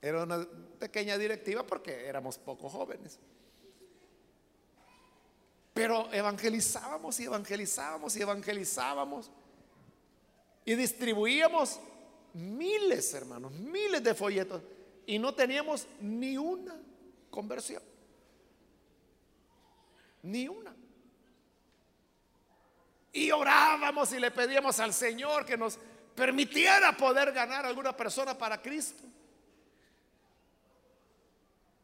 [0.00, 0.46] Era una
[0.78, 3.18] pequeña directiva porque éramos poco jóvenes.
[5.74, 9.30] Pero evangelizábamos y evangelizábamos y evangelizábamos.
[10.64, 11.80] Y distribuíamos
[12.34, 14.62] miles, hermanos, miles de folletos.
[15.08, 16.78] Y no teníamos ni una
[17.30, 17.82] conversión.
[20.22, 20.76] Ni una.
[23.10, 25.78] Y orábamos y le pedíamos al Señor que nos
[26.14, 29.02] permitiera poder ganar a alguna persona para Cristo.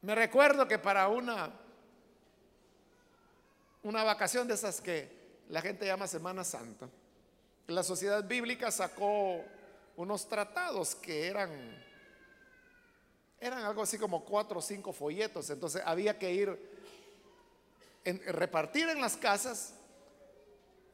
[0.03, 1.51] Me recuerdo que para una
[3.85, 6.91] una vacación de esas que la gente llama Semana Santa,
[7.68, 9.43] la sociedad bíblica sacó
[9.97, 11.83] unos tratados que eran
[13.45, 16.59] eran algo así como cuatro o cinco folletos, entonces había que ir
[18.05, 19.74] en, repartir en las casas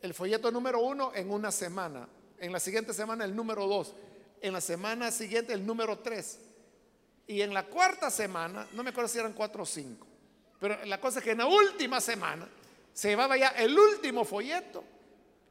[0.01, 3.95] el folleto número uno en una semana, en la siguiente semana el número dos,
[4.41, 6.39] en la semana siguiente el número tres,
[7.27, 10.07] y en la cuarta semana, no me acuerdo si eran cuatro o cinco,
[10.59, 12.49] pero la cosa es que en la última semana
[12.93, 14.83] se llevaba ya el último folleto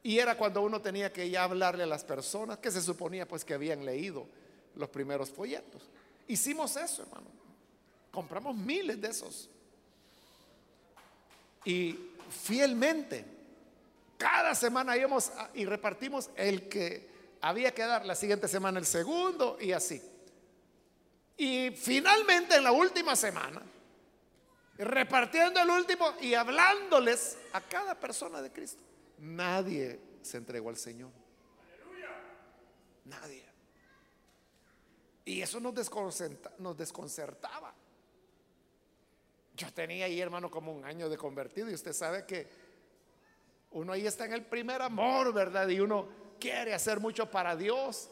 [0.02, 3.44] y era cuando uno tenía que ya hablarle a las personas que se suponía pues
[3.44, 4.26] que habían leído
[4.76, 5.82] los primeros folletos.
[6.30, 7.26] Hicimos eso, hermano.
[8.12, 9.50] Compramos miles de esos.
[11.64, 11.98] Y
[12.30, 13.24] fielmente
[14.16, 17.10] cada semana íbamos y repartimos el que
[17.40, 20.00] había que dar, la siguiente semana el segundo y así.
[21.36, 23.62] Y finalmente en la última semana,
[24.78, 28.82] repartiendo el último y hablándoles a cada persona de Cristo,
[29.18, 31.10] nadie se entregó al Señor.
[33.04, 33.49] Nadie.
[35.30, 35.72] Y eso nos,
[36.76, 37.72] desconcertaba.
[39.54, 42.50] Yo tenía ahí, hermano, como un año de convertido y usted sabe que
[43.70, 45.68] uno ahí está en el primer amor, ¿verdad?
[45.68, 46.08] Y uno
[46.40, 48.10] quiere hacer mucho para Dios.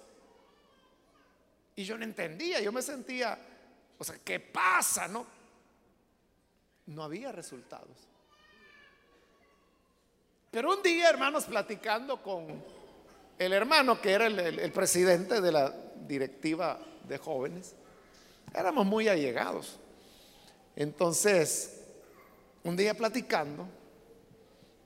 [1.74, 3.36] Y yo no entendía, yo me sentía,
[3.98, 5.26] o sea, ¿qué pasa, no?
[6.86, 7.98] No había resultados.
[10.52, 12.62] Pero un día, hermanos, platicando con
[13.38, 15.74] el hermano que era el, presidente de la
[16.06, 17.74] directiva de jóvenes,
[18.54, 19.78] éramos muy allegados.
[20.74, 21.80] Entonces,
[22.64, 23.66] un día platicando,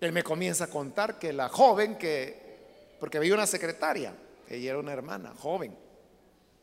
[0.00, 4.14] él me comienza a contar que la joven que, porque había una secretaria,
[4.48, 5.74] ella era una hermana joven,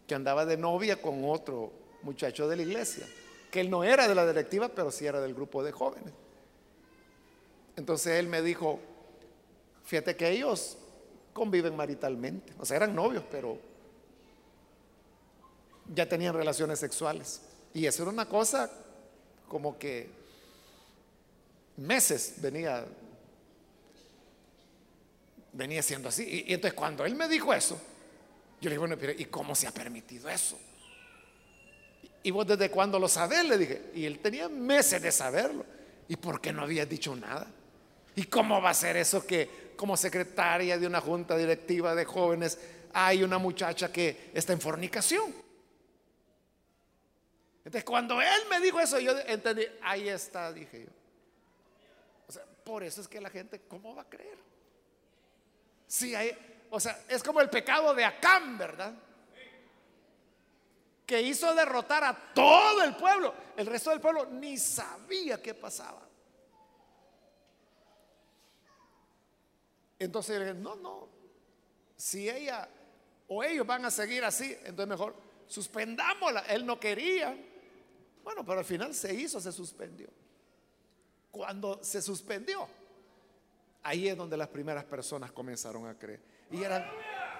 [0.05, 1.71] que andaba de novia con otro
[2.03, 3.07] muchacho de la iglesia,
[3.49, 6.13] que él no era de la directiva, pero sí era del grupo de jóvenes.
[7.75, 8.79] Entonces él me dijo,
[9.85, 10.77] fíjate que ellos
[11.39, 13.57] conviven maritalmente, o sea, eran novios, pero
[15.95, 17.41] ya tenían relaciones sexuales.
[17.73, 18.69] Y eso era una cosa
[19.47, 20.09] como que
[21.77, 22.85] meses venía
[25.53, 26.45] venía siendo así.
[26.45, 27.79] Y, entonces cuando él me dijo eso,
[28.59, 30.59] yo le dije, bueno, pero ¿y cómo se ha permitido eso?
[32.21, 33.91] Y vos desde cuándo lo sabés, le dije.
[33.95, 35.65] Y él tenía meses de saberlo.
[36.09, 37.47] ¿Y por qué no había dicho nada?
[38.17, 42.59] ¿Y cómo va a ser eso que como secretaria de una junta directiva de jóvenes
[42.91, 45.33] hay una muchacha que está en fornicación?
[47.59, 50.91] Entonces cuando él me dijo eso, yo entendí, ahí está, dije yo.
[52.27, 54.37] O sea, por eso es que la gente, ¿cómo va a creer?
[55.87, 56.37] Sí, hay,
[56.69, 58.93] o sea, es como el pecado de Acán, ¿verdad?
[61.05, 63.33] Que hizo derrotar a todo el pueblo.
[63.55, 66.08] El resto del pueblo ni sabía qué pasaba.
[69.99, 71.07] Entonces le no, no.
[71.95, 72.67] Si ella
[73.27, 75.15] o ellos van a seguir así, entonces mejor
[75.47, 76.41] suspendámosla.
[76.47, 77.37] Él no quería.
[78.23, 80.07] Bueno, pero al final se hizo, se suspendió.
[81.31, 82.67] Cuando se suspendió,
[83.83, 86.21] Ahí es donde las primeras personas comenzaron a creer.
[86.51, 86.85] Y eran,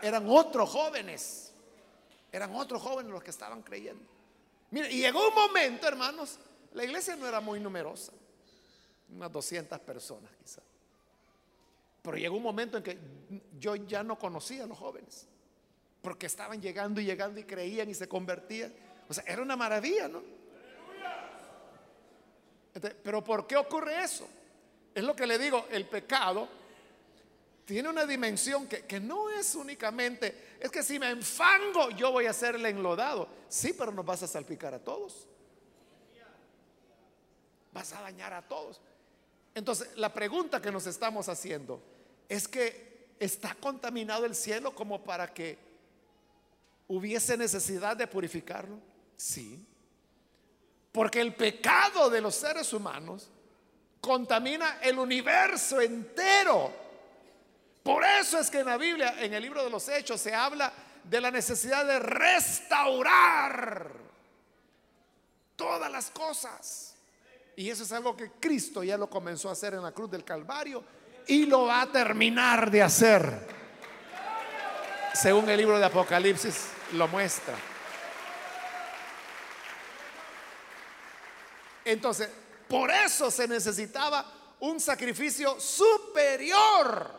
[0.02, 1.52] eran otros jóvenes.
[2.32, 4.04] Eran otros jóvenes los que estaban creyendo.
[4.72, 6.40] Mire, y llegó un momento, hermanos,
[6.74, 8.14] la iglesia no era muy numerosa.
[9.10, 10.64] Unas 200 personas quizás.
[12.02, 12.98] Pero llegó un momento en que
[13.60, 15.28] yo ya no conocía a los jóvenes.
[16.02, 18.74] Porque estaban llegando y llegando y creían y se convertían.
[19.08, 20.22] O sea, era una maravilla, ¿no?
[23.04, 24.28] Pero ¿por qué ocurre eso?
[24.94, 26.48] Es lo que le digo, el pecado
[27.66, 32.26] tiene una dimensión que, que, no es únicamente, es que si me enfango yo voy
[32.26, 33.28] a serle enlodado.
[33.48, 35.28] Sí, pero nos vas a salpicar a todos.
[37.72, 38.82] Vas a dañar a todos.
[39.54, 41.82] Entonces, la pregunta que nos estamos haciendo
[42.30, 45.58] es que está contaminado el cielo como para que
[46.88, 48.80] hubiese necesidad de purificarlo.
[49.18, 49.66] Sí.
[50.92, 53.30] Porque el pecado de los seres humanos
[54.00, 56.72] contamina el universo entero.
[57.84, 60.72] Por eso es que en la Biblia, en el libro de los Hechos, se habla
[61.04, 63.92] de la necesidad de restaurar
[65.56, 66.96] todas las cosas.
[67.56, 70.24] Y eso es algo que Cristo ya lo comenzó a hacer en la cruz del
[70.24, 70.84] Calvario
[71.30, 73.48] y lo va a terminar de hacer.
[75.14, 77.56] Según el libro de Apocalipsis lo muestra.
[81.86, 82.30] Entonces,
[82.68, 84.26] por eso se necesitaba
[84.62, 87.12] un sacrificio superior.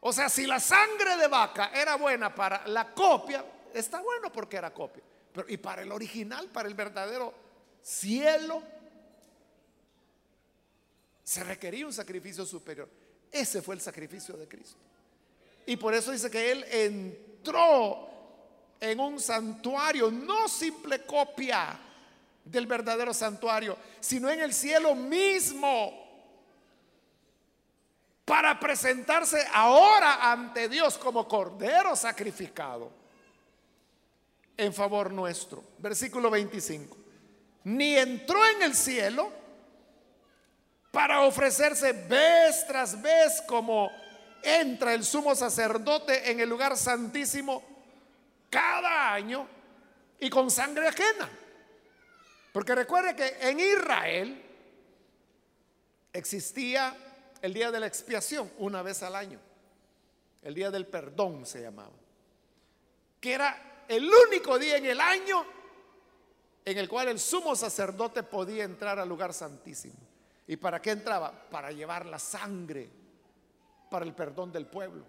[0.00, 4.56] O sea, si la sangre de vaca era buena para la copia, está bueno porque
[4.56, 5.04] era copia.
[5.32, 7.32] Pero, y para el original, para el verdadero
[7.80, 8.60] cielo,
[11.34, 12.88] se requería un sacrificio superior.
[13.30, 14.78] Ese fue el sacrificio de Cristo.
[15.66, 18.08] Y por eso dice que Él entró
[18.78, 21.76] en un santuario, no simple copia
[22.44, 26.02] del verdadero santuario, sino en el cielo mismo,
[28.24, 32.92] para presentarse ahora ante Dios como cordero sacrificado
[34.56, 35.64] en favor nuestro.
[35.78, 37.04] Versículo 25
[37.64, 39.32] ni entró en el cielo
[40.94, 43.90] para ofrecerse vez tras vez como
[44.44, 47.64] entra el sumo sacerdote en el lugar santísimo
[48.48, 49.48] cada año
[50.20, 51.28] y con sangre ajena.
[52.52, 54.40] Porque recuerde que en Israel
[56.12, 56.96] existía
[57.42, 59.40] el día de la expiación una vez al año.
[60.42, 61.90] El día del perdón se llamaba.
[63.20, 65.44] Que era el único día en el año
[66.64, 70.03] en el cual el sumo sacerdote podía entrar al lugar santísimo.
[70.46, 71.32] ¿Y para qué entraba?
[71.50, 72.90] Para llevar la sangre
[73.90, 75.04] para el perdón del pueblo.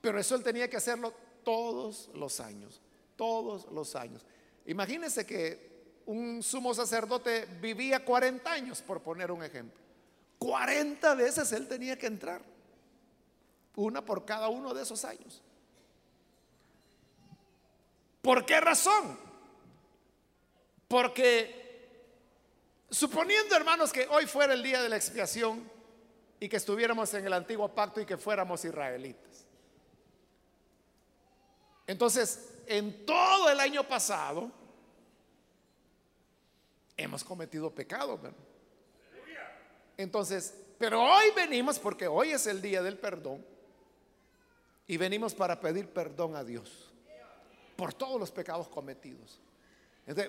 [0.00, 1.12] Pero eso él tenía que hacerlo
[1.44, 2.80] todos los años,
[3.14, 4.24] todos los años.
[4.66, 9.80] Imagínense que un sumo sacerdote vivía 40 años, por poner un ejemplo.
[10.38, 12.42] 40 veces él tenía que entrar,
[13.76, 15.42] una por cada uno de esos años.
[18.22, 19.18] ¿Por qué razón?
[20.88, 21.61] Porque
[22.92, 25.68] suponiendo, hermanos, que hoy fuera el día de la expiación
[26.38, 29.46] y que estuviéramos en el antiguo pacto y que fuéramos israelitas.
[31.86, 34.50] Entonces, en todo el año pasado,
[36.96, 38.20] hemos cometido pecado.
[39.96, 43.44] Entonces, pero hoy venimos porque hoy es el día del perdón
[44.86, 46.92] y venimos para pedir perdón a Dios
[47.76, 49.40] por todos los pecados cometidos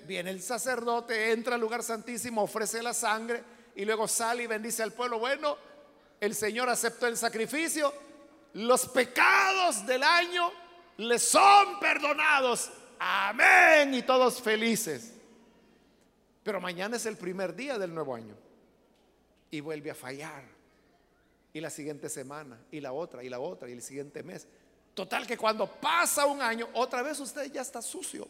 [0.06, 3.42] viene el sacerdote, entra al lugar santísimo, ofrece la sangre
[3.74, 5.18] y luego sale y bendice al pueblo.
[5.18, 5.56] Bueno,
[6.20, 7.92] el Señor aceptó el sacrificio,
[8.54, 10.50] los pecados del año
[10.98, 12.70] le son perdonados.
[12.98, 13.92] Amén.
[13.94, 15.12] Y todos felices.
[16.42, 18.36] Pero mañana es el primer día del nuevo año.
[19.50, 20.44] Y vuelve a fallar.
[21.52, 24.46] Y la siguiente semana, y la otra, y la otra, y el siguiente mes.
[24.92, 28.28] Total que cuando pasa un año, otra vez usted ya está sucio.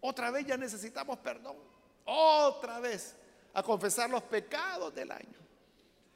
[0.00, 1.56] Otra vez ya necesitamos perdón.
[2.04, 3.14] Otra vez
[3.52, 5.38] a confesar los pecados del año.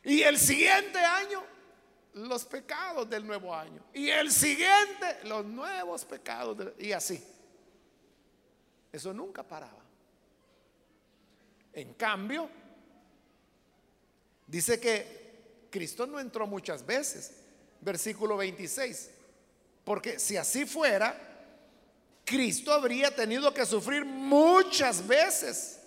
[0.03, 1.43] Y el siguiente año,
[2.15, 3.83] los pecados del nuevo año.
[3.93, 6.57] Y el siguiente, los nuevos pecados.
[6.79, 7.23] y así.
[8.93, 9.83] Eso nunca paraba.
[11.73, 12.51] En cambio,
[14.47, 17.37] dice que Cristo no entró muchas veces.
[17.81, 19.11] Versículo 26.
[19.85, 21.30] Porque si así fuera,
[22.31, 25.81] Cristo habría tenido que sufrir muchas veces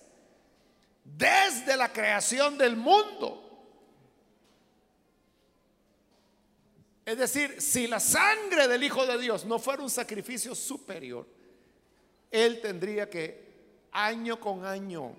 [1.02, 3.40] desde la creación del mundo.
[7.06, 11.26] Es decir, si la sangre del Hijo de Dios no fuera un sacrificio superior,
[12.30, 13.54] Él tendría que
[13.94, 15.16] año con año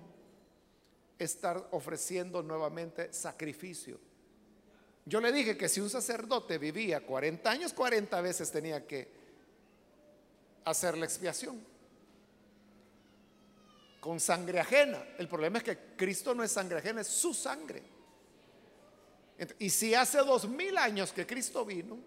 [1.17, 3.99] estar ofreciendo nuevamente sacrificio.
[5.05, 9.24] Yo le dije que si un sacerdote vivía 40 años, 40 veces tenía que
[10.65, 11.63] hacer la expiación
[13.99, 15.03] con sangre ajena.
[15.17, 17.81] El problema es que Cristo no es sangre ajena, es su sangre.
[19.59, 21.97] Y si hace dos mil años que Cristo vino,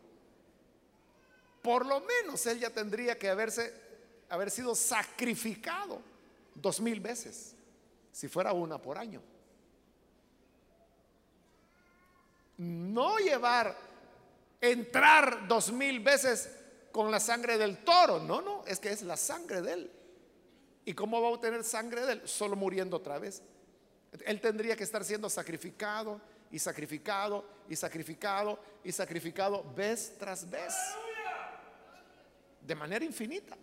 [1.62, 3.74] por lo menos Él ya tendría que haberse
[4.28, 6.00] haber sido sacrificado
[6.54, 7.54] dos mil veces,
[8.12, 9.20] si fuera una por año.
[12.58, 13.76] No llevar,
[14.60, 16.57] entrar dos mil veces
[16.92, 19.92] con la sangre del toro, no, no, es que es la sangre de él.
[20.84, 22.22] ¿Y cómo va a obtener sangre de él?
[22.24, 23.42] Solo muriendo otra vez.
[24.24, 26.20] Él tendría que estar siendo sacrificado
[26.50, 30.74] y sacrificado y sacrificado y sacrificado vez tras vez.
[32.62, 33.56] De manera infinita.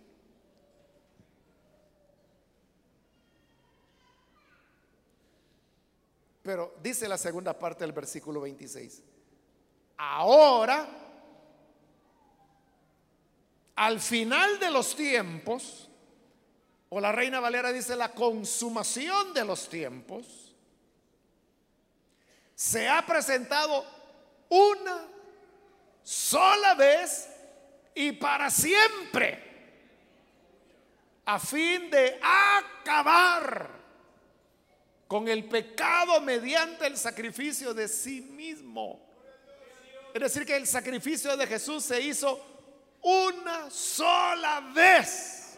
[6.42, 9.02] Pero dice la segunda parte del versículo 26.
[9.96, 11.05] Ahora,
[13.76, 15.88] al final de los tiempos,
[16.88, 20.54] o la reina Valera dice la consumación de los tiempos,
[22.54, 23.84] se ha presentado
[24.48, 25.06] una
[26.02, 27.28] sola vez
[27.94, 29.44] y para siempre,
[31.26, 33.68] a fin de acabar
[35.06, 39.04] con el pecado mediante el sacrificio de sí mismo.
[40.14, 42.55] Es decir, que el sacrificio de Jesús se hizo
[43.06, 45.56] una sola vez.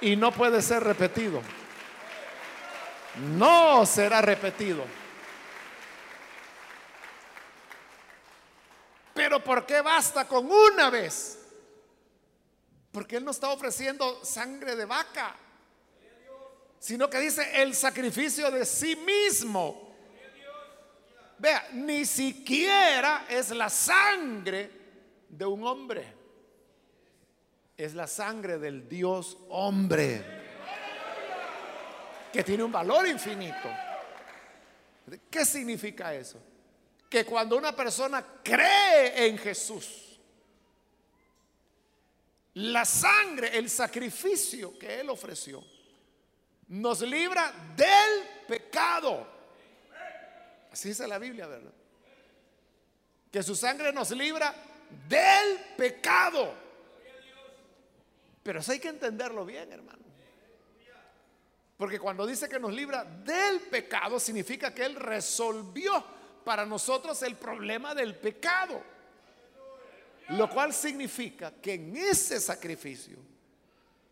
[0.00, 1.42] Y no puede ser repetido.
[3.36, 4.84] No será repetido.
[9.14, 11.38] Pero ¿por qué basta con una vez?
[12.90, 15.36] Porque Él no está ofreciendo sangre de vaca
[16.84, 19.96] sino que dice el sacrificio de sí mismo.
[21.38, 24.83] Vea, ni siquiera es la sangre
[25.36, 26.14] de un hombre,
[27.76, 30.24] es la sangre del Dios hombre,
[32.32, 33.68] que tiene un valor infinito.
[35.30, 36.40] ¿Qué significa eso?
[37.08, 40.18] Que cuando una persona cree en Jesús,
[42.54, 45.62] la sangre, el sacrificio que Él ofreció,
[46.68, 49.26] nos libra del pecado.
[50.70, 51.72] Así dice la Biblia, ¿verdad?
[53.30, 54.54] Que su sangre nos libra
[55.08, 56.54] del pecado.
[58.42, 60.04] Pero eso hay que entenderlo bien, hermano.
[61.76, 66.04] Porque cuando dice que nos libra del pecado, significa que Él resolvió
[66.44, 68.80] para nosotros el problema del pecado.
[70.28, 73.18] Lo cual significa que en ese sacrificio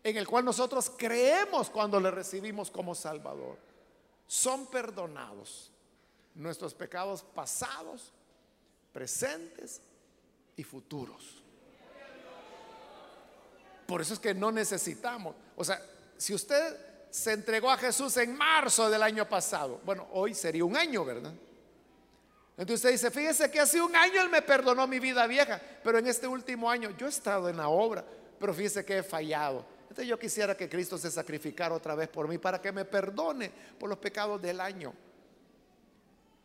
[0.03, 3.57] en el cual nosotros creemos cuando le recibimos como Salvador,
[4.27, 5.71] son perdonados
[6.35, 8.11] nuestros pecados pasados,
[8.91, 9.81] presentes
[10.55, 11.43] y futuros.
[13.85, 15.81] Por eso es que no necesitamos, o sea,
[16.17, 20.75] si usted se entregó a Jesús en marzo del año pasado, bueno, hoy sería un
[20.75, 21.33] año, ¿verdad?
[22.57, 25.97] Entonces usted dice, fíjese que hace un año Él me perdonó mi vida vieja, pero
[25.97, 28.05] en este último año yo he estado en la obra,
[28.39, 29.65] pero fíjese que he fallado
[30.01, 33.89] yo quisiera que Cristo se sacrificara otra vez por mí para que me perdone por
[33.89, 34.93] los pecados del año.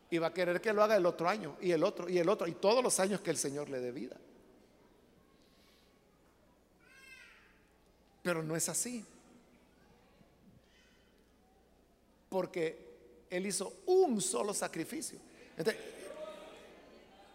[0.09, 2.27] Y va a querer que lo haga el otro año y el otro y el
[2.29, 4.17] otro y todos los años que el Señor le dé vida.
[8.23, 9.05] Pero no es así.
[12.29, 15.19] Porque Él hizo un solo sacrificio.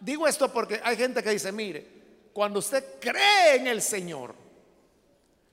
[0.01, 1.87] digo esto porque hay gente que dice, mire,
[2.33, 4.35] cuando usted cree en el Señor,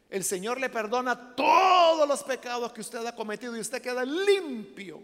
[0.09, 5.01] el Señor le perdona todos los pecados que usted ha cometido y usted queda limpio,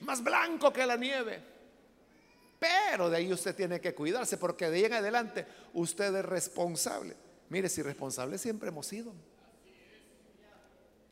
[0.00, 1.42] más blanco que la nieve.
[2.58, 7.14] Pero de ahí usted tiene que cuidarse porque de ahí en adelante usted es responsable.
[7.48, 9.12] Mire, si responsable siempre hemos sido.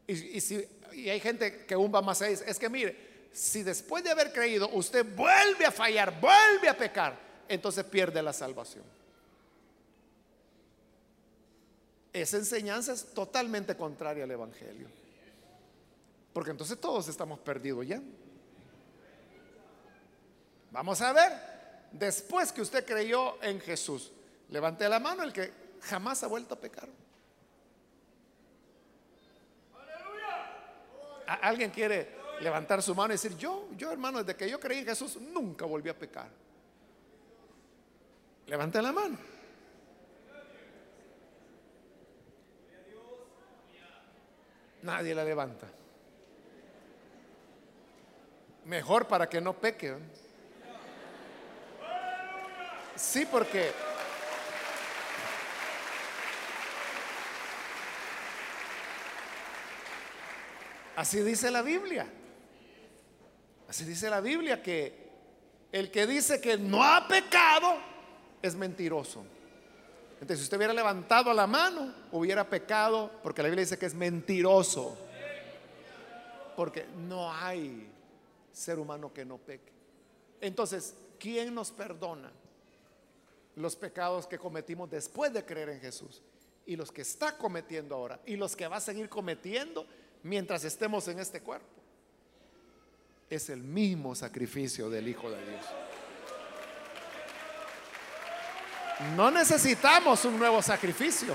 [0.08, 2.96] Y, si, hay gente que aún va más allá, es que mire,
[3.32, 7.18] si después de haber creído usted vuelve a fallar, vuelve a pecar,
[7.48, 8.84] entonces pierde la salvación.
[12.12, 14.88] Esa enseñanza es totalmente contraria al Evangelio.
[16.32, 18.00] Porque entonces todos estamos perdidos ya.
[20.76, 21.32] Vamos a ver,
[21.90, 24.12] después que usted creyó en Jesús,
[24.50, 25.50] levante la mano el que
[25.80, 26.86] jamás ha vuelto a pecar.
[31.26, 34.84] ¿Alguien quiere levantar su mano y decir, yo, yo hermano, desde que yo creí en
[34.84, 36.28] Jesús, nunca volví a pecar?
[38.46, 39.16] Levante la mano.
[44.82, 45.68] Nadie la levanta.
[48.66, 49.96] Mejor para que no peque.
[52.96, 53.72] Sí, porque
[60.96, 62.06] así dice la Biblia.
[63.68, 65.06] Así dice la Biblia que
[65.72, 67.76] el que dice que no ha pecado
[68.40, 69.24] es mentiroso.
[70.14, 73.94] Entonces, si usted hubiera levantado la mano, hubiera pecado, porque la Biblia dice que es
[73.94, 74.96] mentiroso.
[76.56, 77.90] Porque no hay
[78.50, 79.72] ser humano que no peque.
[80.40, 82.32] Entonces, ¿quién nos perdona
[83.56, 86.22] los pecados que cometimos después de creer en Jesús?
[86.64, 89.86] Y los que está cometiendo ahora, y los que va a seguir cometiendo
[90.22, 91.66] mientras estemos en este cuerpo.
[93.28, 95.66] Es el mismo sacrificio del Hijo de Dios.
[99.14, 101.34] No necesitamos un nuevo sacrificio.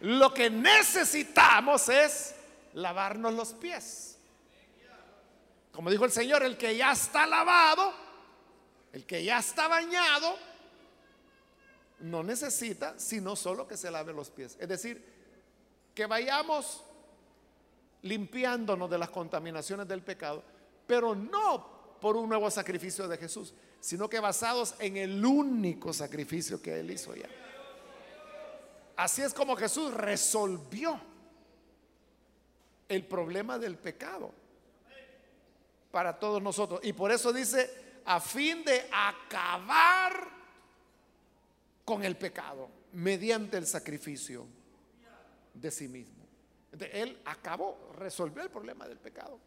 [0.00, 2.34] Lo que necesitamos es
[2.74, 4.18] lavarnos los pies.
[5.72, 7.94] Como dijo el Señor, el que ya está lavado,
[8.92, 10.36] el que ya está bañado,
[12.00, 14.56] no necesita sino solo que se lave los pies.
[14.60, 15.04] Es decir,
[15.94, 16.84] que vayamos
[18.02, 20.42] limpiándonos de las contaminaciones del pecado,
[20.86, 26.62] pero no por un nuevo sacrificio de Jesús, sino que basados en el único sacrificio
[26.62, 27.28] que Él hizo ya.
[28.96, 31.00] Así es como Jesús resolvió
[32.88, 34.32] el problema del pecado
[35.90, 36.80] para todos nosotros.
[36.82, 40.26] Y por eso dice, a fin de acabar
[41.84, 44.46] con el pecado mediante el sacrificio
[45.52, 46.24] de sí mismo.
[46.90, 49.38] él acabó, resolvió el problema del pecado.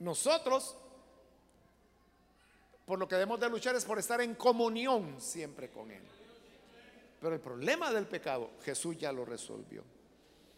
[0.00, 0.76] Nosotros,
[2.84, 6.02] por lo que debemos de luchar es por estar en comunión siempre con Él.
[7.20, 9.84] Pero el problema del pecado, Jesús ya lo resolvió.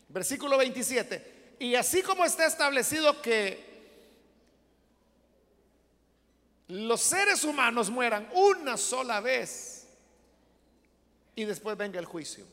[0.09, 1.57] Versículo 27.
[1.61, 3.69] Y así como está establecido que
[6.69, 9.89] los seres humanos mueran una sola vez
[11.35, 12.45] y después venga el juicio.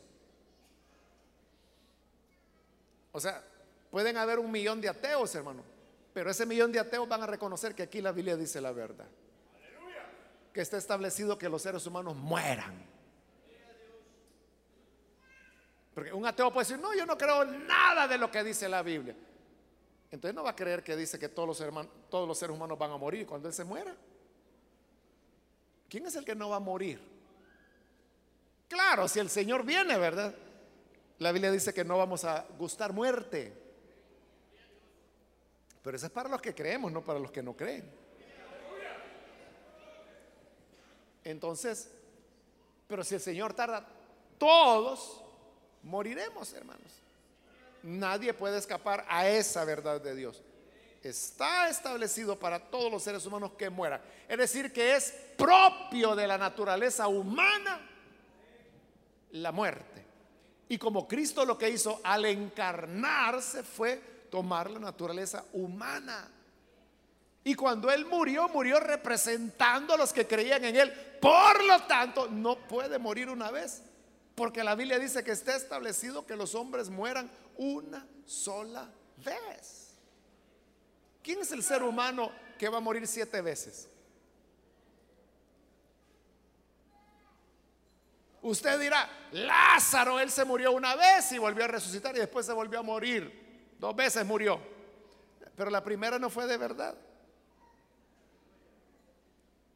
[3.11, 3.43] O sea,
[3.91, 5.63] pueden haber un millón de ateos, hermano,
[6.13, 9.07] pero ese millón de ateos van a reconocer que aquí la Biblia dice la verdad.
[10.53, 12.95] Que está establecido que los seres humanos mueran.
[15.93, 18.83] Porque un ateo puede decir, no, yo no creo nada de lo que dice la
[18.83, 19.15] Biblia.
[20.15, 22.79] Entonces no va a creer que dice que todos los, hermanos, todos los seres humanos
[22.79, 23.93] van a morir cuando Él se muera.
[25.89, 27.01] ¿Quién es el que no va a morir?
[28.69, 30.33] Claro, si el Señor viene, ¿verdad?
[31.19, 33.53] La Biblia dice que no vamos a gustar muerte.
[35.83, 37.83] Pero eso es para los que creemos, no para los que no creen.
[41.25, 41.91] Entonces,
[42.87, 43.85] pero si el Señor tarda,
[44.37, 45.21] todos
[45.83, 47.04] moriremos, hermanos.
[47.85, 50.41] Nadie puede escapar a esa verdad de Dios.
[51.03, 54.01] Está establecido para todos los seres humanos que mueran.
[54.27, 57.79] Es decir, que es propio de la naturaleza humana
[59.33, 60.03] la muerte.
[60.67, 66.27] Y como Cristo lo que hizo al encarnarse fue tomar la naturaleza humana.
[67.43, 70.91] Y cuando Él murió, murió representando a los que creían en Él.
[71.21, 73.83] Por lo tanto, no puede morir una vez.
[74.35, 78.89] Porque la Biblia dice que está establecido que los hombres mueran una sola
[79.23, 79.95] vez.
[81.23, 83.89] ¿Quién es el ser humano que va a morir siete veces?
[88.41, 92.53] Usted dirá, Lázaro, él se murió una vez y volvió a resucitar y después se
[92.53, 93.73] volvió a morir.
[93.79, 94.59] Dos veces murió.
[95.55, 96.95] Pero la primera no fue de verdad.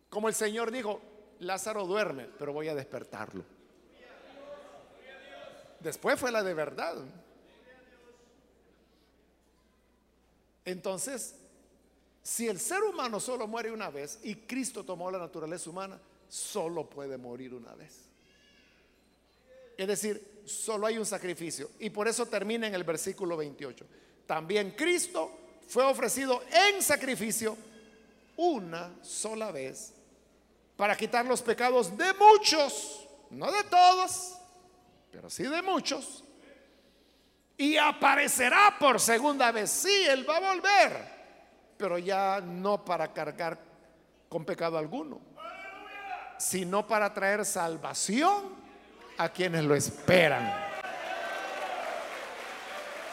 [0.09, 1.01] Como el Señor dijo,
[1.39, 3.43] Lázaro duerme, pero voy a despertarlo.
[5.79, 6.97] Después fue la de verdad.
[10.65, 11.35] Entonces,
[12.21, 16.87] si el ser humano solo muere una vez y Cristo tomó la naturaleza humana, solo
[16.87, 18.09] puede morir una vez.
[19.77, 21.71] Es decir, solo hay un sacrificio.
[21.79, 23.85] Y por eso termina en el versículo 28.
[24.27, 25.31] También Cristo
[25.67, 27.57] fue ofrecido en sacrificio
[28.35, 29.93] una sola vez
[30.75, 34.38] para quitar los pecados de muchos, no de todos,
[35.11, 36.23] pero sí de muchos.
[37.57, 39.69] Y aparecerá por segunda vez.
[39.69, 40.91] Sí, Él va a volver,
[41.77, 43.57] pero ya no para cargar
[44.29, 45.19] con pecado alguno,
[46.37, 48.55] sino para traer salvación
[49.17, 50.69] a quienes lo esperan.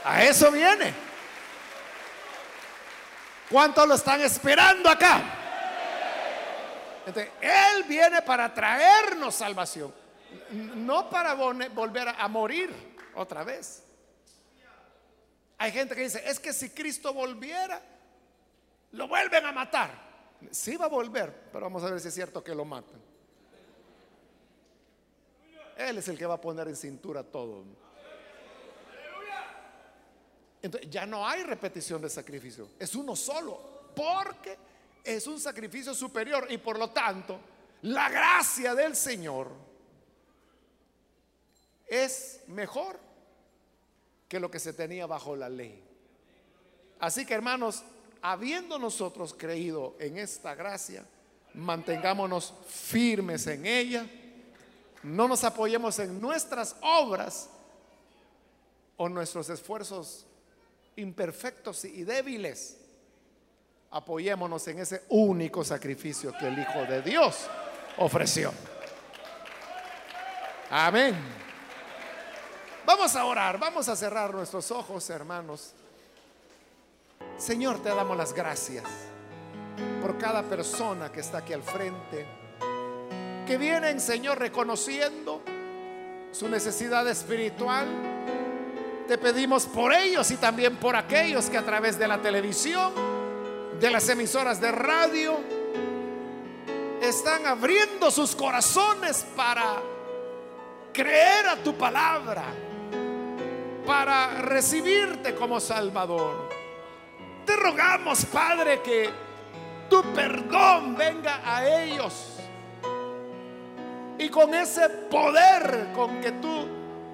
[0.05, 0.95] A eso viene.
[3.51, 5.23] ¿Cuántos lo están esperando acá?
[7.41, 9.93] Él viene para traernos salvación,
[10.51, 12.71] no para volver a morir
[13.15, 13.83] otra vez.
[15.59, 17.81] Hay gente que dice, es que si Cristo volviera,
[18.93, 20.07] lo vuelven a matar.
[20.51, 23.01] Sí va a volver, pero vamos a ver si es cierto que lo matan.
[25.77, 27.65] Él es el que va a poner en cintura todo.
[30.63, 34.57] Entonces ya no hay repetición de sacrificio, es uno solo, porque
[35.05, 37.39] es un sacrificio superior y por lo tanto
[37.83, 39.49] la gracia del Señor
[41.87, 42.99] es mejor
[44.29, 45.83] que lo que se tenía bajo la ley.
[46.99, 47.83] Así que hermanos,
[48.23, 51.05] habiendo nosotros creído en esta gracia,
[51.55, 54.07] mantengámonos firmes en ella,
[55.03, 57.49] no nos apoyemos en nuestras obras
[58.97, 60.27] o nuestros esfuerzos
[60.97, 62.79] imperfectos y débiles.
[63.91, 67.47] Apoyémonos en ese único sacrificio que el Hijo de Dios
[67.99, 68.53] ofreció.
[70.71, 71.46] Amén.
[72.87, 75.73] Vamos a orar, vamos a cerrar nuestros ojos, hermanos.
[77.37, 78.85] Señor, te damos las gracias
[80.01, 82.25] por cada persona que está aquí al frente,
[83.45, 85.43] que vienen, Señor, reconociendo
[86.31, 87.89] su necesidad espiritual.
[89.09, 92.93] Te pedimos por ellos y también por aquellos que a través de la televisión,
[93.81, 95.41] de las emisoras de radio,
[97.03, 99.83] están abriendo sus corazones para
[100.93, 102.45] creer a tu palabra,
[103.87, 106.51] para recibirte como Salvador.
[107.47, 109.09] Te rogamos, Padre, que
[109.89, 112.33] tu perdón venga a ellos.
[114.19, 116.67] Y con ese poder con que tú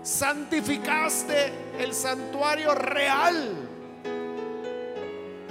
[0.03, 3.68] santificaste el santuario real,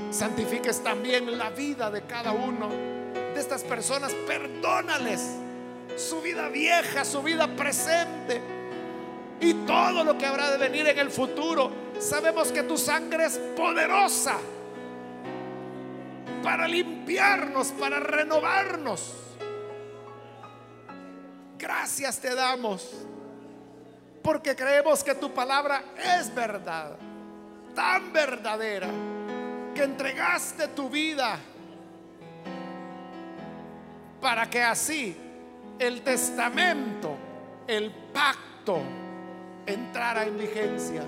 [0.09, 4.13] santifiques también la vida de cada uno de estas personas.
[4.26, 5.22] Perdónales
[5.95, 8.61] su vida vieja, su vida presente
[9.41, 11.71] y todo lo que habrá de venir en el futuro.
[11.99, 14.37] Sabemos que tu sangre es poderosa
[16.43, 19.13] para limpiarnos, para renovarnos.
[21.57, 22.87] Gracias te damos
[24.21, 25.83] porque creemos que tu palabra
[26.19, 26.95] es verdad,
[27.73, 28.87] tan verdadera,
[29.73, 31.39] que entregaste tu vida
[34.19, 35.17] para que así
[35.79, 37.17] el testamento,
[37.65, 39.01] el pacto
[39.66, 41.03] entrara en vigencia.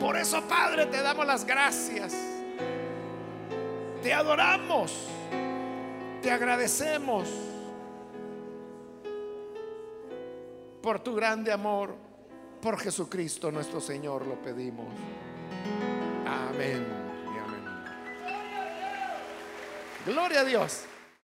[0.00, 2.14] Por eso, Padre, te damos las gracias
[4.06, 5.08] te adoramos,
[6.22, 7.28] te agradecemos
[10.80, 11.96] por tu grande amor,
[12.62, 14.86] por Jesucristo nuestro Señor lo pedimos.
[16.24, 16.86] Amén
[17.44, 17.64] amén.
[20.06, 20.84] Gloria a Dios.